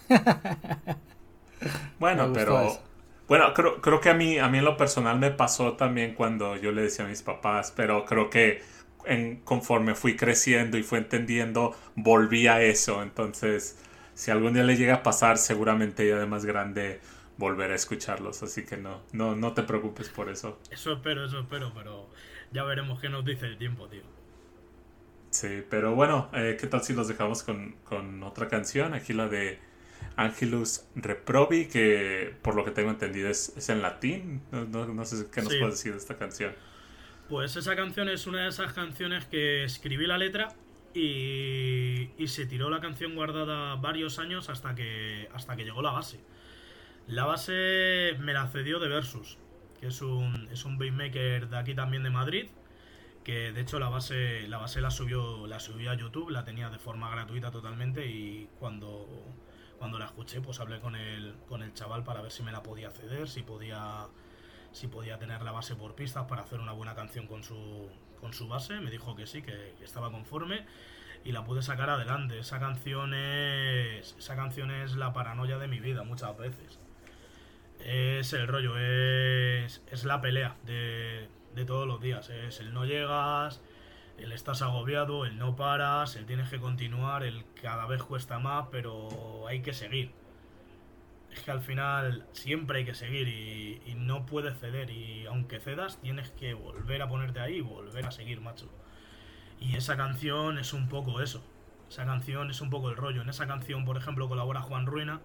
[1.98, 2.80] bueno, pero...
[3.26, 6.56] Bueno, creo, creo que a mí, a mí en lo personal me pasó también cuando
[6.56, 8.60] yo le decía a mis papás, pero creo que
[9.06, 13.02] en, conforme fui creciendo y fui entendiendo, volví a eso.
[13.02, 13.78] Entonces,
[14.14, 17.00] si algún día le llega a pasar, seguramente ya de más grande
[17.36, 20.58] volver a escucharlos, así que no, no, no te preocupes por eso.
[20.70, 22.08] Eso espero, eso espero, pero
[22.52, 24.02] ya veremos qué nos dice el tiempo, tío.
[25.34, 28.94] Sí, pero bueno, eh, ¿qué tal si los dejamos con, otra canción?
[28.94, 29.58] Aquí la de
[30.14, 34.42] Angelus Reprobi, que por lo que tengo entendido es, en latín.
[34.52, 36.54] No, sé qué nos puedes decir de esta canción.
[37.28, 40.54] Pues esa canción es una de esas canciones que escribí la letra
[40.94, 45.90] y, y se tiró la canción guardada varios años hasta que, hasta que llegó la
[45.90, 46.20] base.
[47.08, 49.36] La base me la cedió de Versus,
[49.80, 52.46] que es un, es un beatmaker de aquí también de Madrid,
[53.24, 56.70] que de hecho la base la base la subió la subió a YouTube, la tenía
[56.70, 59.08] de forma gratuita totalmente y cuando
[59.78, 62.62] cuando la escuché pues hablé con el con el chaval para ver si me la
[62.62, 64.06] podía ceder, si podía
[64.72, 67.88] si podía tener la base por pistas para hacer una buena canción con su
[68.20, 70.64] con su base, me dijo que sí, que, que estaba conforme
[71.24, 72.38] y la pude sacar adelante.
[72.38, 76.78] Esa canción es esa canción es la paranoia de mi vida muchas veces
[77.84, 82.30] es el rollo, es, es la pelea de, de, todos los días.
[82.30, 83.60] Es el no llegas,
[84.18, 88.66] el estás agobiado, el no paras, el tienes que continuar, el cada vez cuesta más,
[88.70, 90.12] pero hay que seguir.
[91.32, 94.90] Es que al final siempre hay que seguir y, y no puedes ceder.
[94.90, 98.70] Y aunque cedas, tienes que volver a ponerte ahí y volver a seguir, macho.
[99.60, 101.44] Y esa canción es un poco eso.
[101.88, 103.22] Esa canción es un poco el rollo.
[103.22, 105.20] En esa canción, por ejemplo, colabora Juan Ruina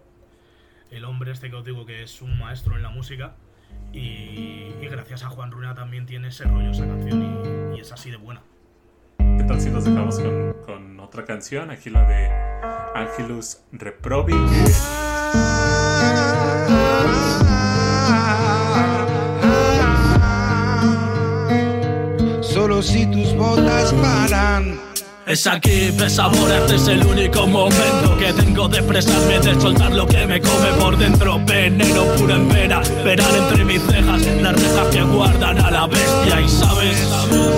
[0.91, 3.35] el hombre este que os digo que es un maestro en la música.
[3.91, 8.17] Y, gracias a Juan Runa también tiene ese rollo esa canción y, es así de
[8.17, 8.41] buena.
[9.17, 10.19] ¿Qué tal si nos dejamos
[10.65, 11.71] con, otra canción?
[11.71, 12.29] Aquí la de
[12.95, 14.33] Angelus Reprobi.
[22.41, 24.88] Solo si tus botas paran
[25.29, 29.91] es aquí, pesa amor, este es el único momento que tengo de expresarme, de soltar
[29.91, 31.39] lo que me come por dentro.
[31.45, 36.41] Veneno puro en pena, verán entre mis cejas las rejas que guardan a la bestia.
[36.41, 37.07] Y sabes,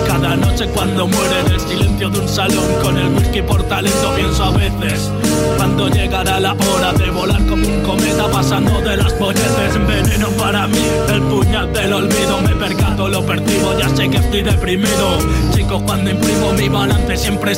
[0.06, 4.14] cada noche cuando muere en el silencio de un salón con el whisky por talento,
[4.16, 5.10] pienso a veces.
[5.56, 10.66] Cuando llegará la hora de volar como un cometa pasando de las polletes Veneno para
[10.66, 15.18] mí, el puñal del olvido Me percato, lo percibo, ya sé que estoy deprimido
[15.54, 17.52] Chicos, cuando imprimo mi balance siempre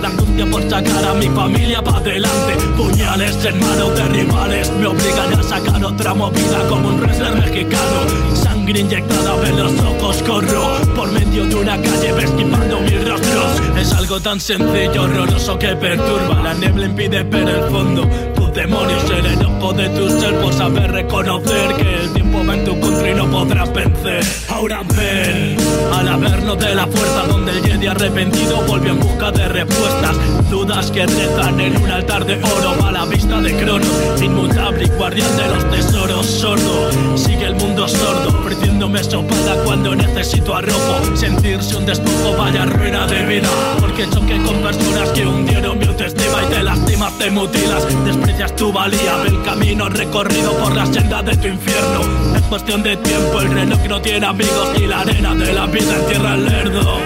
[0.00, 2.54] la angustia por sacar a mi familia para adelante.
[2.76, 8.41] Puñales en manos de rivales me obligan a sacar otra movida como un wrestler mexicano.
[8.62, 13.60] Sangre inyectada en los ojos corro por medio de una calle vestimando mis rostros.
[13.76, 16.40] Es algo tan sencillo, horroroso que perturba.
[16.44, 18.08] La niebla impide ver el fondo.
[18.36, 22.64] Tus demonios, el enojo de tu ser por saber reconocer que el tiempo va en
[22.64, 24.24] tu contra no podrás vencer.
[24.48, 25.56] Ahora ven
[25.92, 30.16] al habernos de la fuerza donde el Jedi arrepentido volvió en busca de respuestas.
[30.50, 34.22] Dudas que rezan en un altar de oro a la vista de Cronos.
[34.22, 36.26] Inmutable y guardián de los tesoros.
[36.26, 38.28] Sordo, sigue el mundo sordo.
[38.40, 41.16] Ofreciéndome sopada cuando necesito arrojo.
[41.16, 43.48] Sentirse un despojo, vaya ruina de vida.
[43.80, 47.86] Porque choque con personas que hundieron mi autoestima y te lastimas, te mutilas.
[48.04, 52.21] Desprecias tu valía, el camino recorrido por la senda de tu infierno.
[52.36, 55.96] Es cuestión de tiempo, el reloj no tiene amigos y la arena de la vida
[55.96, 56.98] entierra el lerdo.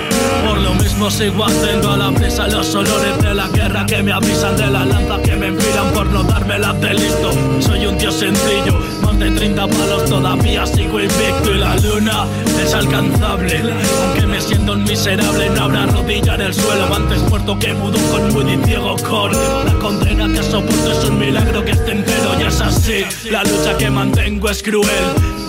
[0.46, 4.12] Por lo mismo sigo haciendo a la prisa los olores de la guerra que me
[4.12, 5.20] avisan de la lanza
[5.66, 7.30] inspiran por no darme de listo.
[7.60, 12.26] Soy un tío sencillo, más de 30 palos todavía sigo invicto y la luna
[12.62, 13.62] es alcanzable.
[14.02, 16.94] Aunque me siento un miserable, no habrá rodilla en el suelo.
[16.94, 21.64] Antes muerto que mudo con muy ciego con la condena que soporto es un milagro
[21.64, 23.04] que esté entero y es así.
[23.30, 24.86] La lucha que mantengo es cruel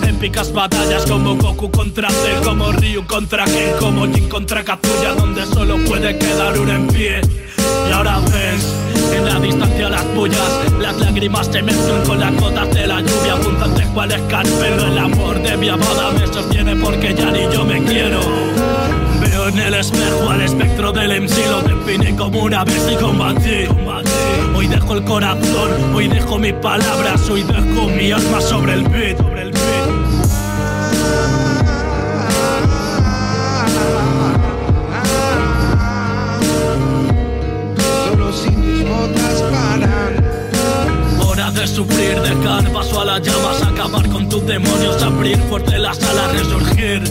[0.08, 5.46] épicas batallas como Goku contra Cell, como Ryu contra Ken, como Jin contra Kazuya, donde
[5.46, 7.20] solo puede quedar uno en pie.
[7.88, 8.87] Y ahora ves
[9.28, 13.86] la distancia las pullas, las lágrimas se mezclan con las gotas de la lluvia, apuntantes
[13.88, 14.86] cual escarpelo.
[14.86, 18.20] El amor de mi amada me sostiene porque ya ni yo me quiero.
[19.20, 23.68] Veo en el espejo al espectro del MC, lo define como una vez y combatí.
[24.54, 28.40] Hoy dejo el corazón, hoy dejo mis palabras, hoy dejo mi alma.
[28.40, 29.37] Sobre el beat.
[41.68, 46.32] De sufrir, dejar paso a las llamas, acabar con tus demonios, abrir fuerte las alas,
[46.32, 47.02] resurgir.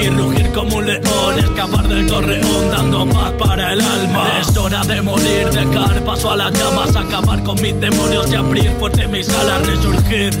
[0.00, 4.38] Y rugir como un león, escapar del torreón, dando paz para el alma.
[4.40, 8.30] Es hora de morir, dejar paso a las llamas, acabar con mis demonios.
[8.30, 10.38] Y abrir fuerte mis alas, resurgir.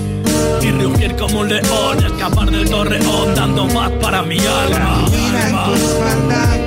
[0.60, 5.02] Y rugir como un león, escapar del torreón, dando paz para mi alma.
[5.10, 6.58] Mira en tu espalda,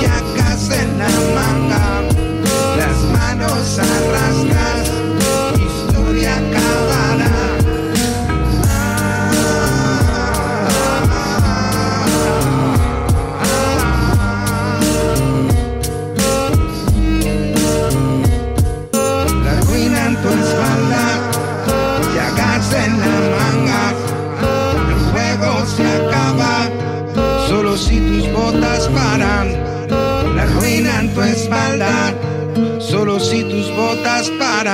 [0.00, 2.02] llagas en la manga,
[2.78, 4.93] las manos arrastras,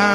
[0.01, 0.07] Muy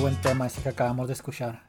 [0.00, 1.62] buen tema ese que acabamos de escuchar.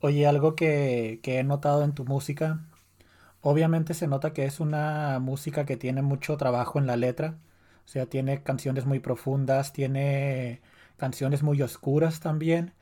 [0.00, 2.60] Oye, algo que he notado en tu música,
[3.42, 7.36] obviamente se nota que es una música que tiene mucho trabajo en la letra,
[7.84, 10.62] o sea, tiene canciones muy profundas, tiene
[10.96, 12.72] canciones muy oscuras también,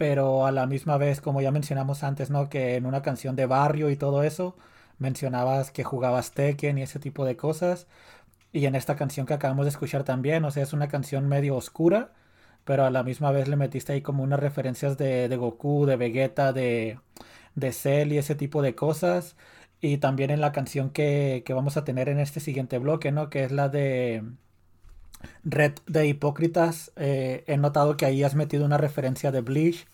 [0.00, 2.48] pero a la misma vez, como ya mencionamos antes, ¿no?
[2.48, 4.56] Que en una canción de barrio y todo eso,
[4.98, 7.86] mencionabas que jugabas Tekken y ese tipo de cosas,
[8.52, 11.56] y en esta canción que acabamos de escuchar también, o sea, es una canción medio
[11.56, 12.12] oscura,
[12.64, 15.96] pero a la misma vez le metiste ahí como unas referencias de, de Goku, de
[15.96, 16.98] Vegeta, de,
[17.54, 19.36] de Cell y ese tipo de cosas.
[19.82, 23.30] Y también en la canción que, que vamos a tener en este siguiente bloque, ¿no?
[23.30, 24.24] Que es la de
[25.44, 26.92] Red de Hipócritas.
[26.96, 29.86] eh, he notado que ahí has metido una referencia de Bleach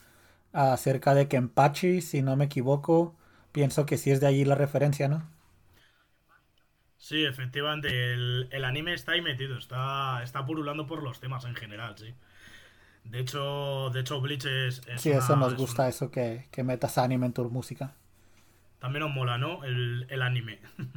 [0.53, 3.17] acerca de Kenpachi, si no me equivoco.
[3.53, 5.25] Pienso que sí es de allí la referencia, ¿no?
[6.99, 11.55] Sí, efectivamente, el, el anime está ahí metido, está, está purulando por los temas en
[11.55, 12.15] general, sí.
[13.05, 16.11] De hecho, de hecho Bleach es, es Sí, una- eso nos es gusta, una- eso
[16.11, 17.95] que, que metas anime en tu música.
[18.79, 19.65] También nos mola, ¿no?
[19.65, 20.61] El, el anime.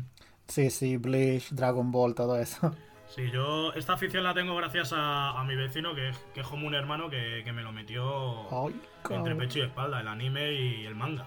[0.47, 2.75] Sí, sí, Bleach, Dragon Ball, todo eso.
[3.09, 6.47] Sí, yo esta afición la tengo gracias a, a mi vecino, que, es- que es
[6.47, 8.79] como un hermano que, que me lo metió Ay,
[9.15, 11.25] entre pecho y espalda, el anime y el manga.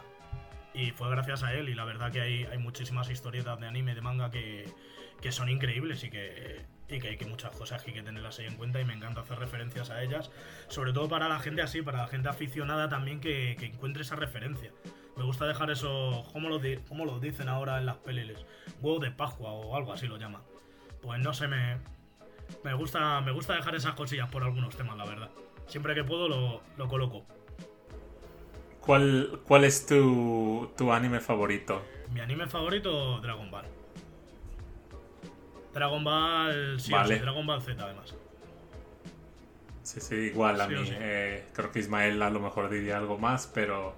[0.75, 3.95] Y fue gracias a él, y la verdad que hay, hay muchísimas historietas de anime,
[3.95, 4.73] de manga que,
[5.21, 8.39] que son increíbles y que, y que hay que muchas cosas que hay que tenerlas
[8.39, 10.31] ahí en cuenta y me encanta hacer referencias a ellas,
[10.69, 14.15] sobre todo para la gente así, para la gente aficionada también que, que encuentre esa
[14.17, 14.71] referencia.
[15.17, 18.47] Me gusta dejar eso, ¿cómo lo, di- cómo lo dicen ahora en las peleles?
[18.81, 20.41] Huevo de Pascua o algo así lo llaman.
[21.03, 21.79] Pues no sé, me,
[22.65, 25.31] me, gusta, me gusta dejar esas cosillas por algunos temas, la verdad.
[25.67, 27.25] Siempre que puedo lo, lo coloco.
[28.81, 31.83] ¿Cuál, cuál es tu, tu anime favorito?
[32.13, 33.67] Mi anime favorito, Dragon Ball.
[35.73, 38.15] Dragon Ball, sí, o sí, Dragon Ball Z además.
[39.83, 40.87] Sí, sí, igual a Sí, mí.
[40.87, 40.95] sí.
[40.99, 43.95] eh, creo que Ismael a lo mejor diría algo más, pero...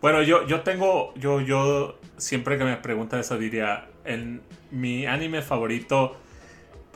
[0.00, 5.42] Bueno, yo, yo tengo, yo, yo siempre que me preguntan eso diría, en mi anime
[5.42, 6.16] favorito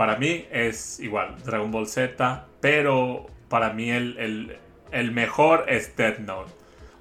[0.01, 4.57] para mí es igual, Dragon Ball Z, pero para mí el, el,
[4.93, 6.51] el mejor es Death Note.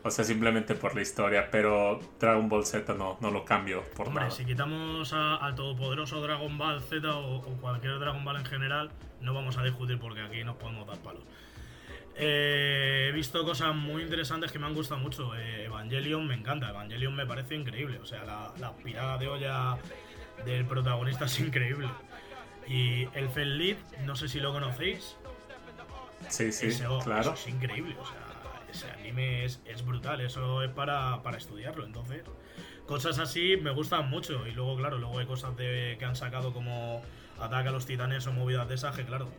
[0.04, 4.08] O sea, simplemente por la historia, pero Dragon Ball Z no, no lo cambio por
[4.08, 4.36] Hombre, nada.
[4.36, 8.91] si quitamos al todopoderoso Dragon Ball Z o, o cualquier Dragon Ball en general,
[9.22, 11.24] no vamos a discutir porque aquí nos podemos dar palos.
[12.18, 15.34] Eh, he visto cosas muy interesantes que me han gustado mucho.
[15.38, 17.97] Eh, Evangelion me encanta, Evangelion me parece increíble.
[18.00, 19.78] O sea, la, la pirada de olla
[20.45, 21.88] del protagonista es increíble.
[22.70, 25.17] Y el Lead, no sé si lo conocéis.
[26.30, 27.22] Sí, sí, oh, claro.
[27.22, 28.20] eso es increíble, o sea,
[28.72, 32.24] ese anime es, es brutal, eso es para, para estudiarlo, entonces.
[32.86, 34.45] Cosas así me gustan mucho.
[34.47, 37.01] Y luego, claro, luego hay cosas de, que han sacado como
[37.39, 39.30] Ataque a los Titanes o movidas de esas que, claro,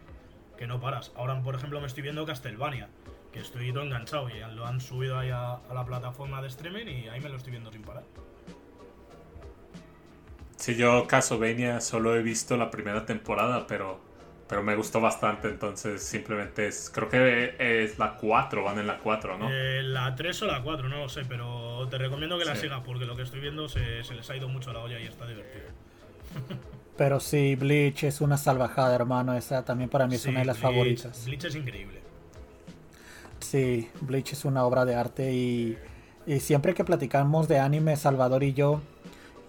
[0.59, 1.13] que no paras.
[1.15, 2.89] Ahora, por ejemplo, me estoy viendo Castlevania,
[3.33, 6.87] que estoy todo enganchado y lo han subido ahí a, a la plataforma de streaming
[6.87, 8.05] y ahí me lo estoy viendo sin parar.
[10.61, 14.09] Si yo Castlevania solo he visto la primera temporada, pero
[14.47, 18.99] pero me gustó bastante, entonces simplemente es, creo que es la 4, van en la
[18.99, 19.49] 4, ¿no?
[19.49, 22.63] Eh, la 3 o la 4, no lo sé, pero te recomiendo que la Sí.
[22.63, 25.07] sigas porque lo que estoy viendo se, se les ha ido mucho la olla y
[25.07, 25.67] está divertido.
[26.97, 29.35] Pero sí, Bleach es una salvajada, hermano.
[29.35, 31.25] Esa también para mí es Sí, una de las Bleach- favoritas.
[31.25, 32.01] Bleach es increíble.
[33.39, 35.79] Sí, Bleach es una obra de arte y,
[36.27, 38.83] y siempre que platicamos de anime, Salvador y yo,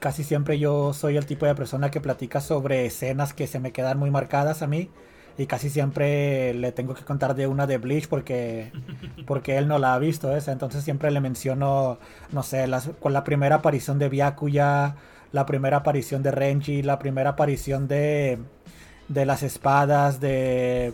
[0.02, 3.74] casi siempre yo soy el tipo de persona que platica sobre escenas que se me
[3.74, 4.92] quedan muy marcadas a mí
[5.38, 8.74] y casi siempre le tengo que contar de una de Bleach porque,
[9.26, 12.00] porque él no la ha visto esa, entonces siempre le menciono,
[12.32, 14.96] no sé, las- con la primera aparición de Byakuya,
[15.32, 18.40] la primera aparición de Renji, la primera aparición de,
[19.08, 20.94] de las espadas, de,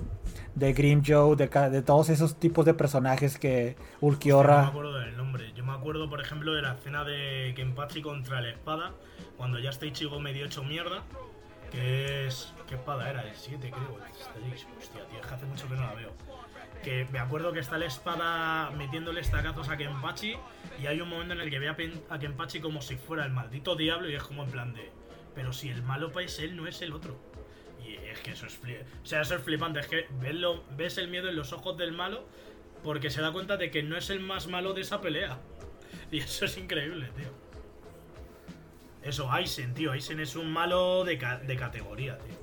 [0.58, 4.68] de Grim Joe, de, de todos esos tipos de personajes que Hostia, no me Ulquiorra...
[4.68, 5.54] acuerdo del nombre.
[5.54, 8.94] Yo me acuerdo, por ejemplo, de la escena de Kenpachi contra la espada,
[9.38, 11.04] cuando ya está Ichigo medio hecho mierda,
[11.72, 12.54] que es...
[12.68, 13.22] ¿Qué espada era?
[13.22, 14.00] El 7, creo.
[14.04, 14.68] el 6.
[14.80, 16.12] Hostia, tío, es que hace mucho que no la veo.
[16.84, 20.36] Que me acuerdo que está la espada metiéndole estacazos a Kenpachi
[20.82, 23.76] y hay un momento en el que ve a Kenpachi como si fuera el maldito
[23.76, 24.92] diablo y es como en plan de...
[25.36, 27.16] Pero si el malo es él, no es el otro.
[27.88, 29.80] Y es que eso es, o sea, eso es flipante.
[29.80, 32.26] Es que ves, lo- ves el miedo en los ojos del malo
[32.84, 35.38] porque se da cuenta de que no es el más malo de esa pelea.
[36.12, 37.28] Y eso es increíble, tío.
[39.04, 39.92] Eso, Aizen, tío.
[39.92, 42.36] Aizen es un malo de, ca- de categoría, tío.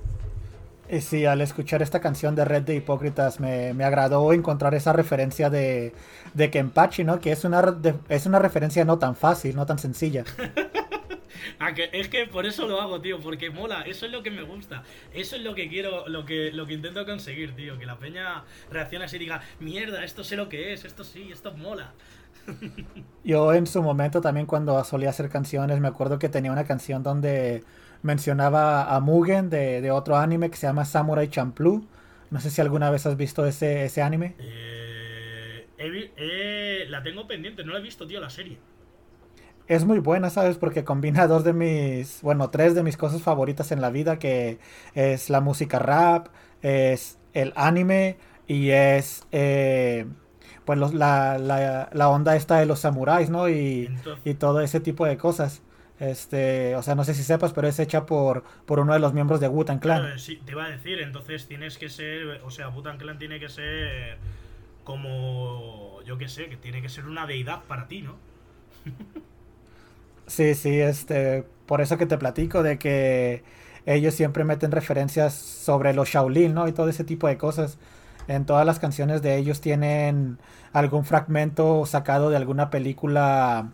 [0.97, 4.93] Y sí, al escuchar esta canción de Red de Hipócritas me, me agradó encontrar esa
[4.93, 5.93] referencia de,
[6.35, 7.19] de Kenpachi, ¿no?
[7.19, 10.23] Que es una, de- es una referencia no tan fácil, no tan sencilla.
[11.59, 14.31] Ah, que- es que por eso lo hago, tío, porque mola, eso es lo que
[14.31, 14.83] me gusta,
[15.13, 18.43] eso es lo que quiero, lo que, lo que intento conseguir, tío, que la peña
[18.69, 21.93] reaccione así y diga, mierda, esto sé lo que es, esto sí, esto mola.
[23.23, 27.01] Yo en su momento también cuando solía hacer canciones, me acuerdo que tenía una canción
[27.03, 27.63] donde
[28.03, 31.87] mencionaba a Mugen de, de otro anime que se llama Samurai Champloo.
[32.29, 34.35] No sé si alguna vez has visto ese, ese anime.
[34.37, 35.67] Eh,
[36.17, 38.59] eh, la tengo pendiente, no la he visto, tío, la serie.
[39.67, 40.57] Es muy buena, ¿sabes?
[40.57, 44.59] Porque combina dos de mis, bueno, tres de mis cosas favoritas en la vida, que
[44.93, 46.27] es la música rap,
[46.61, 50.05] es el anime y es, eh,
[50.65, 53.49] pues, los- la, la, la onda esta de los samuráis, ¿no?
[53.49, 53.91] Y,
[54.23, 55.61] y todo ese tipo de cosas.
[55.99, 59.13] Este, o sea, no sé si sepas, pero es hecha por, por uno de los
[59.13, 60.13] miembros de Wu-Tang Clan.
[60.45, 64.17] Te iba a decir, entonces tienes que ser, o sea, Butan Clan tiene que ser
[64.83, 68.17] como, yo qué sé, que tiene que ser una deidad para ti, ¿no?
[70.27, 73.43] Sí, sí, este, por eso que te platico de que
[73.85, 76.67] ellos siempre meten referencias sobre los Shaolin, ¿no?
[76.67, 77.77] Y todo ese tipo de cosas.
[78.27, 80.39] En todas las canciones de ellos tienen
[80.73, 83.71] algún fragmento sacado de alguna película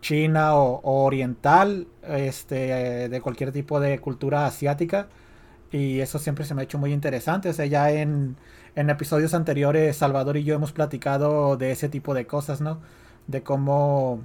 [0.00, 5.08] china o, o oriental, este, de cualquier tipo de cultura asiática.
[5.72, 7.48] Y eso siempre se me ha hecho muy interesante.
[7.48, 8.36] O sea, ya en,
[8.74, 12.80] en episodios anteriores, Salvador y yo hemos platicado de ese tipo de cosas, ¿no?
[13.28, 14.20] De cómo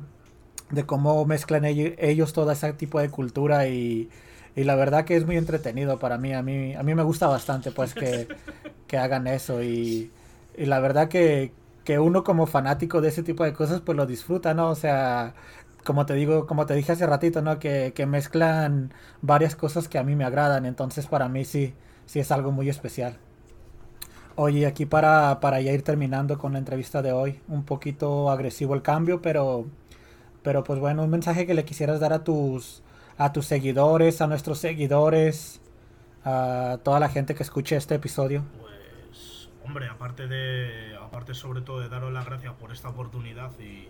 [0.71, 4.09] de cómo mezclan ello- ellos todo ese tipo de cultura y,
[4.55, 6.33] y la verdad que es muy entretenido para mí.
[6.33, 8.29] A mí, a mí me gusta bastante pues que,
[8.87, 10.11] que hagan eso y,
[10.57, 11.53] y la verdad que,
[11.83, 14.69] que uno como fanático de ese tipo de cosas pues lo disfruta, ¿no?
[14.69, 15.33] O sea,
[15.85, 17.59] como te digo, como te dije hace ratito, ¿no?
[17.59, 21.73] Que, que mezclan varias cosas que a mí me agradan, entonces para mí sí,
[22.05, 23.17] sí es algo muy especial.
[24.35, 28.73] Oye, aquí para, para ya ir terminando con la entrevista de hoy, un poquito agresivo
[28.75, 29.65] el cambio, pero
[30.45, 32.83] pero pues bueno, un mensaje que le quisieras dar a tus
[33.17, 35.59] a tus seguidores, a nuestros seguidores,
[36.23, 38.43] a toda la gente que escuche este episodio.
[38.61, 43.87] Pues, hombre, aparte de, aparte sobre todo de daros las gracias por esta oportunidad y,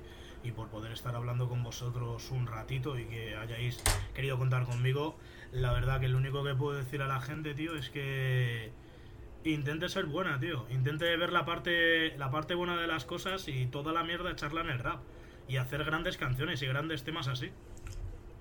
[0.47, 3.83] y por poder estar hablando con vosotros un ratito y que hayáis
[4.13, 5.17] querido contar conmigo,
[5.51, 8.71] la verdad que lo único que puedo decir a la gente, tío, es que
[9.43, 10.65] intente ser buena, tío.
[10.69, 14.61] Intente ver la parte, la parte buena de las cosas y toda la mierda echarla
[14.61, 14.99] en el rap.
[15.47, 17.51] Y hacer grandes canciones y grandes temas así.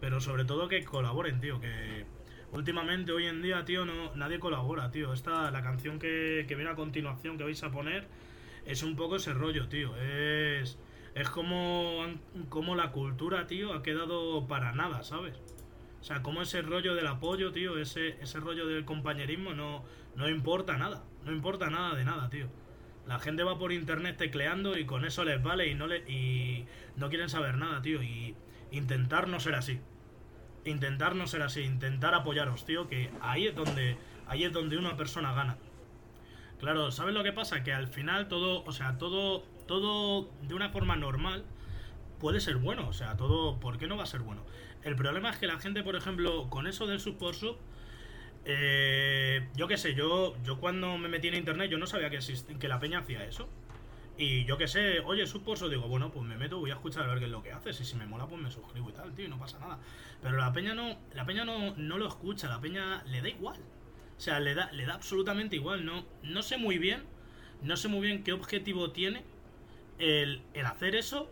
[0.00, 1.60] Pero sobre todo que colaboren, tío.
[1.60, 2.06] Que
[2.52, 5.12] últimamente, hoy en día, tío, no, nadie colabora, tío.
[5.12, 8.06] Esta, la canción que, que viene a continuación que vais a poner
[8.66, 9.96] es un poco ese rollo, tío.
[9.96, 10.78] Es,
[11.14, 12.04] es como,
[12.48, 15.38] como la cultura, tío, ha quedado para nada, ¿sabes?
[16.00, 19.84] O sea, como ese rollo del apoyo, tío, ese, ese rollo del compañerismo no,
[20.16, 21.04] no importa nada.
[21.24, 22.48] No importa nada de nada, tío.
[23.06, 26.66] La gente va por internet tecleando y con eso les vale y no le y
[26.96, 28.02] no quieren saber nada, tío.
[28.02, 28.34] Y
[28.70, 29.80] intentar no ser así.
[30.64, 34.96] Intentar no ser así, intentar apoyaros, tío, que ahí es donde ahí es donde una
[34.96, 35.58] persona gana.
[36.58, 37.62] Claro, ¿sabes lo que pasa?
[37.62, 41.44] Que al final todo, o sea, todo todo de una forma normal
[42.18, 44.44] puede ser bueno, o sea, todo, ¿por qué no va a ser bueno?
[44.82, 47.58] El problema es que la gente, por ejemplo, con eso del sub por sub,
[48.44, 52.18] Eh, yo qué sé, yo, yo cuando me metí en internet yo no sabía que,
[52.58, 53.48] que la peña hacía eso.
[54.16, 57.08] Y yo qué sé, oye, suposo, digo, bueno, pues me meto, voy a escuchar a
[57.08, 57.80] ver qué es lo que haces.
[57.80, 59.78] Y si me mola, pues me suscribo y tal, tío, y no pasa nada.
[60.22, 63.60] Pero la peña no, la peña no, no lo escucha, la peña le da igual.
[64.16, 65.84] O sea, le da, le da absolutamente igual.
[65.84, 67.02] No, no sé muy bien,
[67.62, 69.24] no sé muy bien qué objetivo tiene
[69.98, 71.28] el, el hacer eso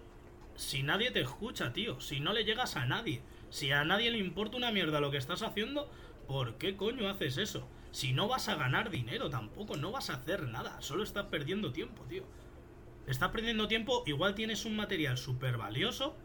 [0.57, 2.01] si nadie te escucha, tío.
[2.01, 3.23] Si no le llegas a nadie.
[3.51, 5.89] Si a nadie le importa una mierda lo que estás haciendo,
[6.27, 7.68] ¿por qué coño haces eso?
[7.91, 11.73] Si no vas a ganar dinero tampoco, no vas a hacer nada, solo estás perdiendo
[11.73, 12.25] tiempo, tío.
[13.07, 16.16] Estás perdiendo tiempo, igual tienes un material súper valioso.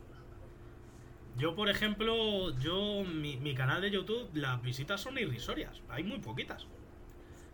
[1.38, 6.66] Yo, por ejemplo, yo, mi, canal de YouTube, las visitas son irrisorias, hay muy poquitas.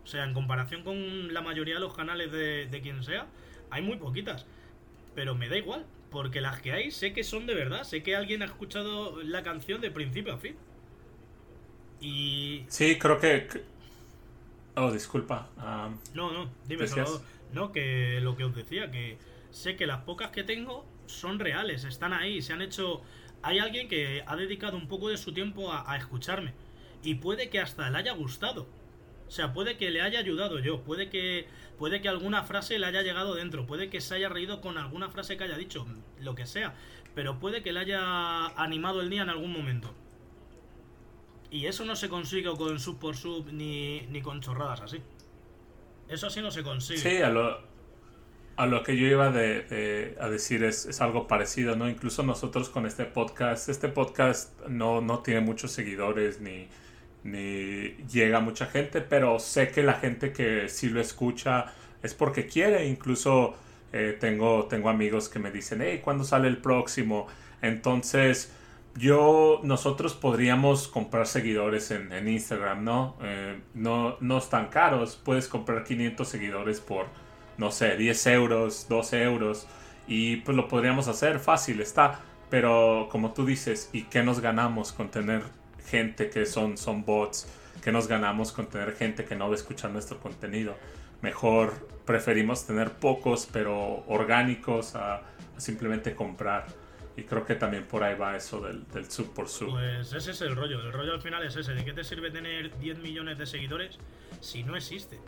[0.02, 3.26] O sea, en comparación con la mayoría de los canales de, de quien sea,
[3.70, 4.46] hay muy poquitas.
[5.14, 8.14] Pero me da igual, porque las que hay sé que son de verdad, sé que
[8.14, 10.56] alguien ha escuchado la canción de principio a fin.
[12.00, 12.64] Y...
[12.68, 13.48] Sí, creo que...
[14.76, 15.48] Oh, disculpa.
[16.14, 17.22] no, no, dime, solo,
[17.52, 19.18] No, que lo que os decía, que
[19.50, 23.02] sé que las pocas que tengo son reales, están ahí, se han hecho...
[23.42, 26.54] Hay alguien que ha dedicado un poco de su tiempo a escucharme.
[27.02, 28.66] Y puede que hasta le haya gustado.
[29.26, 31.46] O sea, puede que le haya ayudado yo, puede que,
[31.78, 35.08] puede que alguna frase le haya llegado dentro, puede que se haya reído con alguna
[35.08, 35.86] frase que haya dicho,
[36.20, 36.74] lo que sea,
[37.14, 39.94] pero puede que le haya animado el día en algún momento.
[41.54, 45.00] Y eso no se consigue con sub por sub ni, ni con chorradas así.
[46.08, 46.98] Eso sí no se consigue.
[46.98, 47.60] Sí, a lo,
[48.56, 51.88] a lo que yo iba de, a decir es, es, algo parecido, ¿no?
[51.88, 56.66] Incluso nosotros con este podcast, este podcast no, no tiene muchos seguidores ni
[57.22, 61.66] ni llega mucha gente, pero sé que la gente que sí lo escucha
[62.02, 62.86] es porque quiere.
[62.86, 63.54] Incluso
[63.92, 67.28] eh, tengo, tengo amigos que me dicen, hey, ¿cuándo sale el próximo?
[67.62, 68.52] Entonces,
[68.96, 73.16] yo, nosotros podríamos comprar seguidores en, Instagram, ¿no?
[73.22, 74.16] Eh, ¿no?
[74.20, 77.06] No están caros, puedes comprar 500 seguidores por,
[77.58, 79.66] no sé, 10 euros, 12 euros,
[80.06, 82.20] y pues lo podríamos hacer, fácil está.
[82.50, 85.42] Pero como tú dices, ¿y qué nos ganamos con tener
[85.86, 87.46] gente que son, son bots,
[87.82, 90.74] que nos ganamos con tener gente que no va a escuchar nuestro contenido.
[91.22, 91.72] Mejor
[92.04, 95.22] preferimos tener pocos, pero orgánicos, a,
[95.56, 96.66] simplemente comprar.
[97.16, 99.70] Y creo que también por ahí va eso del, del sub por sub.
[99.70, 100.80] Pues ese es el rollo.
[100.80, 101.72] El rollo al final es ese.
[101.74, 103.98] ¿De qué te sirve tener 10 millones de seguidores
[104.40, 105.20] si no existe?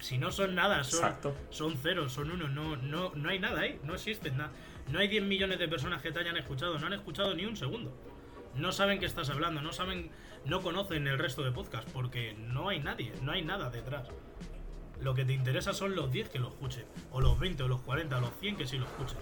[0.00, 1.14] Si no son nada, son,
[1.50, 2.48] son cero, son uno.
[2.48, 3.80] No, no, no hay nada ahí.
[3.82, 4.52] No existe nada.
[4.90, 6.78] No hay 10 millones de personas que te hayan escuchado.
[6.78, 7.96] No han escuchado ni un segundo
[8.58, 10.10] no saben qué estás hablando, no saben,
[10.44, 14.08] no conocen el resto de podcast porque no hay nadie, no hay nada detrás.
[15.00, 17.80] Lo que te interesa son los 10 que lo escuchen, o los 20, o los
[17.82, 19.18] 40, o los 100 que sí lo escuchen.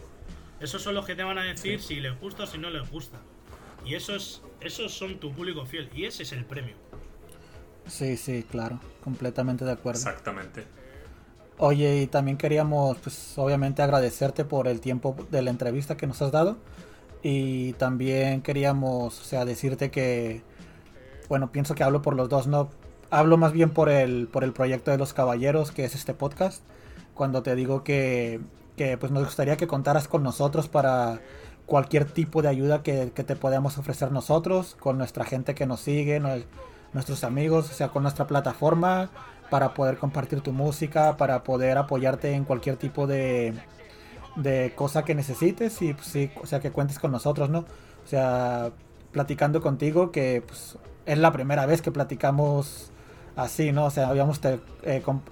[0.61, 2.91] Esos son los que te van a decir si les gusta o si no les
[2.91, 3.19] gusta.
[3.85, 6.75] Y esos, esos son tu público fiel, y ese es el premio.
[7.87, 10.01] Sí, sí, claro, completamente de acuerdo.
[10.01, 10.65] Exactamente.
[11.59, 16.21] Oye, y también queríamos, pues, obviamente agradecerte por el tiempo de la entrevista que nos
[16.21, 16.59] has dado.
[17.23, 20.43] Y también queríamos, o sea, decirte que,
[21.29, 22.71] bueno, pienso que hablo por los dos, no,
[23.11, 26.63] hablo más bien por el, por el proyecto de los caballeros, que es este podcast,
[27.15, 28.41] cuando te digo que,
[28.77, 31.21] que pues nos gustaría que contaras con nosotros para
[31.67, 35.81] cualquier tipo de ayuda que, que te podamos ofrecer nosotros, con nuestra gente que nos
[35.81, 36.21] sigue,
[36.93, 39.11] nuestros amigos, o sea, con nuestra plataforma,
[39.51, 43.55] para poder compartir tu música, para poder apoyarte en cualquier tipo de,
[44.37, 47.61] de cosa que necesites y pues, sí, o sea, que cuentes con nosotros, ¿no?
[48.05, 48.71] O sea,
[49.13, 52.93] platicando contigo, que pues, es la primera vez que platicamos
[53.37, 53.85] así, ¿no?
[53.85, 54.59] O sea, habíamos eh,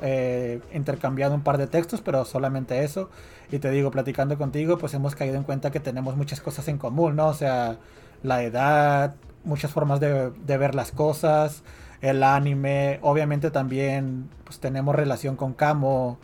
[0.03, 3.11] eh, intercambiado un par de textos, pero solamente eso.
[3.51, 6.79] Y te digo, platicando contigo, pues hemos caído en cuenta que tenemos muchas cosas en
[6.79, 7.29] común, ¿no?
[7.29, 7.79] O sea,
[8.23, 9.15] la edad,
[9.45, 11.63] muchas formas de, ver las cosas,
[12.01, 16.19] el anime, obviamente también pues tenemos relación con Camo,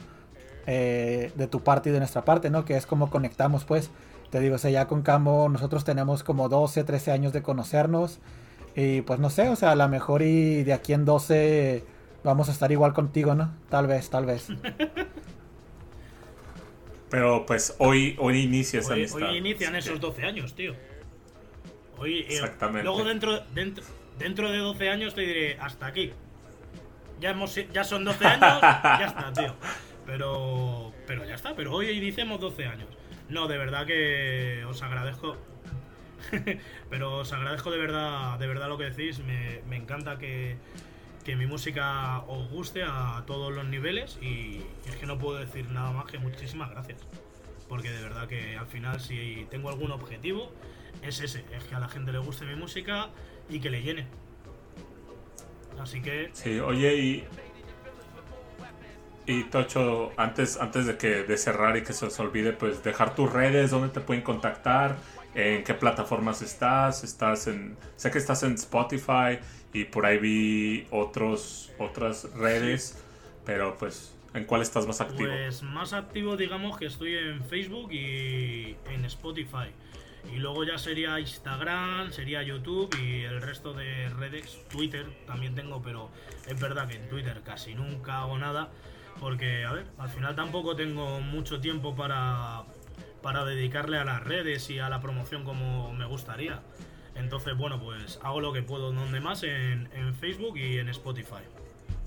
[0.67, 2.65] eh, de tu parte y de nuestra parte, ¿no?
[2.65, 3.91] Que es como conectamos, pues.
[4.31, 8.21] Te digo, o sea, ya con Camo nosotros tenemos como 12, 13 años de conocernos.
[8.75, 11.85] Y pues no sé, o sea, a lo mejor y de aquí en 12
[12.23, 13.53] vamos a estar igual contigo, ¿no?
[13.69, 14.49] Tal vez, tal vez.
[17.11, 20.75] Pero pues hoy, hoy inicia esa hoy, Hoy inician esos 12 años, tío.
[21.99, 22.85] Hoy, eh, Exactamente.
[22.85, 23.85] Luego dentro, dentro,
[24.19, 26.13] dentro de 12 años te diré, hasta aquí.
[27.21, 29.55] Ya, hemos, ya son 12 años, ya está, tío.
[30.07, 32.89] Pero, pero ya está, pero hoy iniciamos 12 años.
[33.29, 35.37] No, de verdad que os agradezco.
[36.91, 39.21] pero os agradezco de verdad, de verdad lo que decís.
[39.21, 40.57] Me, encanta que,
[41.25, 45.69] que, mi música os guste a todos los niveles y, es que no puedo decir
[45.71, 47.07] nada más que muchísimas gracias.
[47.69, 50.53] Porque de verdad que al final si tengo algún objetivo
[51.03, 53.09] es ese, es que a la gente le guste mi música
[53.49, 54.07] y que le llene.
[55.81, 57.25] Así que Sí, oye, y.
[59.27, 63.15] Y Tocho, antes, antes de que de cerrar y que se os olvide, pues dejar
[63.15, 64.97] tus redes, dónde te pueden contactar,
[65.35, 67.77] en qué plataformas estás, estás en.
[67.97, 69.39] Sé que estás en Spotify
[69.73, 73.03] y por ahí vi otros otras redes,
[73.45, 75.31] pero pues, ¿en cuál estás más activo?
[75.31, 79.71] Pues más activo, digamos que estoy en Facebook y en Spotify.
[80.35, 85.81] Y luego ya sería Instagram, sería YouTube y el resto de redes, Twitter también tengo,
[85.83, 86.11] pero
[86.47, 88.71] es verdad que en Twitter casi nunca hago nada.
[89.19, 92.65] Porque, a ver, al final tampoco tengo mucho tiempo para,
[93.23, 96.61] para dedicarle a las redes y a la promoción como me gustaría.
[97.15, 101.43] Entonces, bueno, pues hago lo que puedo donde más en, en Facebook y en Spotify.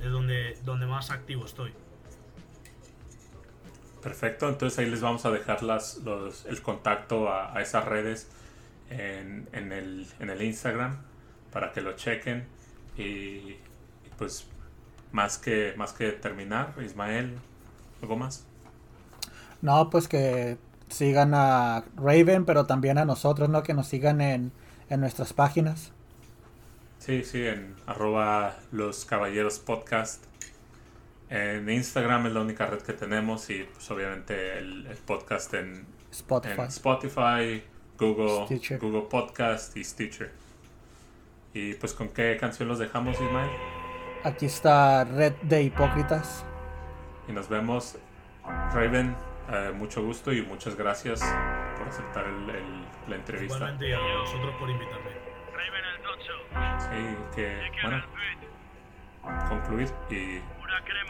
[0.02, 1.74] Es donde, donde más activo estoy.
[4.02, 8.30] Perfecto, entonces ahí les vamos a dejar las, los, el contacto a, a esas redes
[8.90, 10.98] en, en, el, en el Instagram
[11.52, 12.46] para que lo chequen.
[12.98, 13.60] Y, y
[14.18, 14.48] pues
[15.14, 17.38] más que, más que terminar, Ismael,
[18.02, 18.46] ¿algo más?
[19.62, 20.58] No, pues que
[20.94, 23.64] sigan a Raven, pero también a nosotros, ¿no?
[23.64, 24.52] Que nos sigan en,
[24.90, 25.92] en nuestras páginas.
[27.00, 30.24] Sí, sí, en arroba los caballeros podcast.
[31.30, 35.86] En Instagram es la única red que tenemos y pues obviamente el, el podcast en
[36.12, 36.62] Spotify.
[36.62, 37.64] en Spotify,
[37.98, 38.80] Google, Stitcher.
[38.80, 40.32] Google Podcast y Stitcher.
[41.54, 43.50] Y pues con qué canción los dejamos, Ismael?
[44.24, 46.46] Aquí está Red de Hipócritas.
[47.28, 47.98] Y nos vemos.
[48.74, 49.16] Raven,
[49.52, 51.22] eh, mucho gusto y muchas gracias
[51.78, 53.56] por aceptar el- el- la entrevista.
[53.58, 55.12] Igualmente y a vosotros por invitarme.
[56.80, 58.04] Sí, que bueno,
[59.50, 60.42] concluir y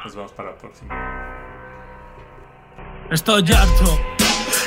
[0.03, 0.93] nos vemos para la próxima.
[3.11, 4.22] Estoy harto.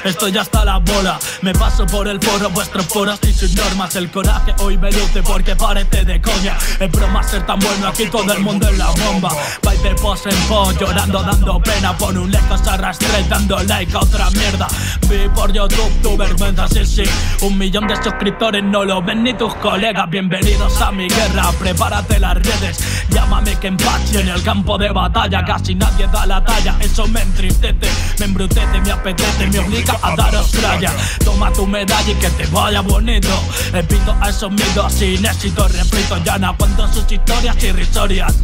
[0.07, 3.97] Estoy hasta la bola, me paso por el foro, vuestros foros y sus normas.
[3.97, 6.57] El coraje hoy me luce porque parece de coña.
[6.79, 9.31] Es broma ser tan bueno, aquí todo el mundo es la bomba.
[9.65, 11.99] Vais de pos en pos, llorando, dando pena.
[11.99, 14.69] Por un lejos arrastré, dando like a otra mierda.
[15.09, 17.03] Vi por YouTube tu vergüenza, sí, sí.
[17.41, 20.09] Un millón de suscriptores no lo ven ni tus colegas.
[20.09, 22.79] Bienvenidos a mi guerra, prepárate las redes.
[23.11, 25.45] Llámame que empache en el campo de batalla.
[25.45, 30.17] Casi nadie da la talla, eso me entristece, me embrutece, me apetece, me obliga a
[30.17, 30.93] daros tralla.
[31.25, 33.29] Toma tu medalla y que te vaya bonito.
[33.73, 38.35] Repito a esos mitos sin éxito, refrito ya no aguanto sus historias irrisorias.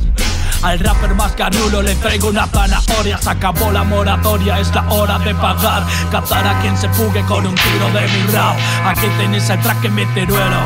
[0.62, 3.18] Al rapper más carulo le traigo una zanahoria.
[3.18, 5.84] Se acabó la moratoria, es la hora de pagar.
[6.10, 8.56] Cazar a quien se fugue con un tiro de mi rap.
[8.84, 10.60] Aquí tenéis el track en mi tiruelo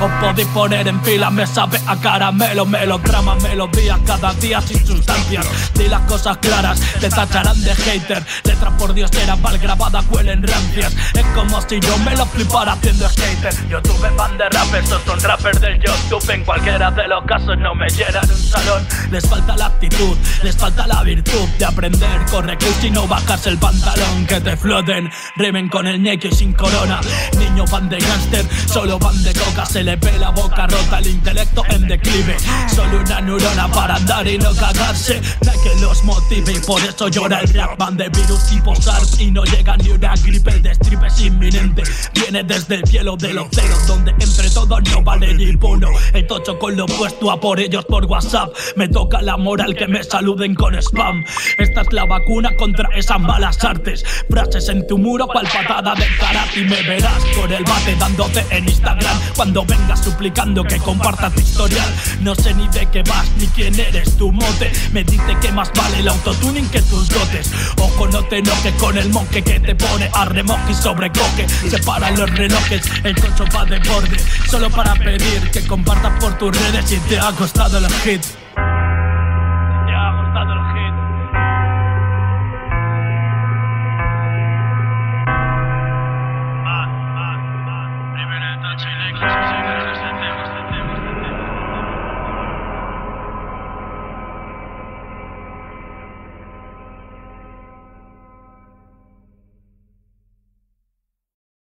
[0.00, 2.64] Os podéis poner en fila, me sabe a caramelo.
[2.64, 8.24] Melodrama, melodía, cada día sin sustancias Di las cosas claras, te tacharán de hater.
[8.44, 10.94] Letras por Dios eran mal grabadas, huelen rancias.
[11.12, 13.68] Es como si yo me lo flipara haciendo skater.
[13.68, 16.30] Yo tuve fan de rap, estos son rappers del YouTube.
[16.30, 18.86] En cualquiera de los casos no me llenan un salón
[19.24, 24.26] falta la actitud, les falta la virtud De aprender, corre y no bajarse el pantalón
[24.26, 27.00] Que te floten, rimen con el ñeque sin corona.
[27.38, 29.66] Niño van de gánster, solo van de coca.
[29.66, 32.36] Se le ve la boca rota, el intelecto en declive.
[32.68, 35.20] Solo una neurona para andar y no cagarse.
[35.48, 37.78] Hay que los motive y por eso llora el rap.
[37.78, 40.50] Van de virus tipo SARS y no llega ni una gripe.
[40.50, 41.82] El destripe es inminente,
[42.14, 46.26] viene desde el cielo de los ceros Donde entre todos no vale ni uno El
[46.26, 48.50] tocho con lo puesto a por ellos por WhatsApp.
[48.76, 51.24] Me toca la moral que me saluden con spam.
[51.58, 54.04] Esta es la vacuna contra esas malas artes.
[54.28, 56.60] Frases en tu muro pa'l patada del karate.
[56.60, 59.18] Y me verás con el bate dándote en Instagram.
[59.36, 61.88] Cuando vengas suplicando que compartas tu historial.
[62.20, 64.72] No sé ni de qué vas ni quién eres tu mote.
[64.92, 67.50] Me dice que más vale el autotuning que tus dotes.
[67.78, 72.18] Ojo no te enojes con el monje que te pone a remoque y sobrecoque Separan
[72.18, 74.16] los relojes, el cocho va de borde.
[74.48, 78.43] Solo para pedir que compartas por tus redes si te ha costado el hit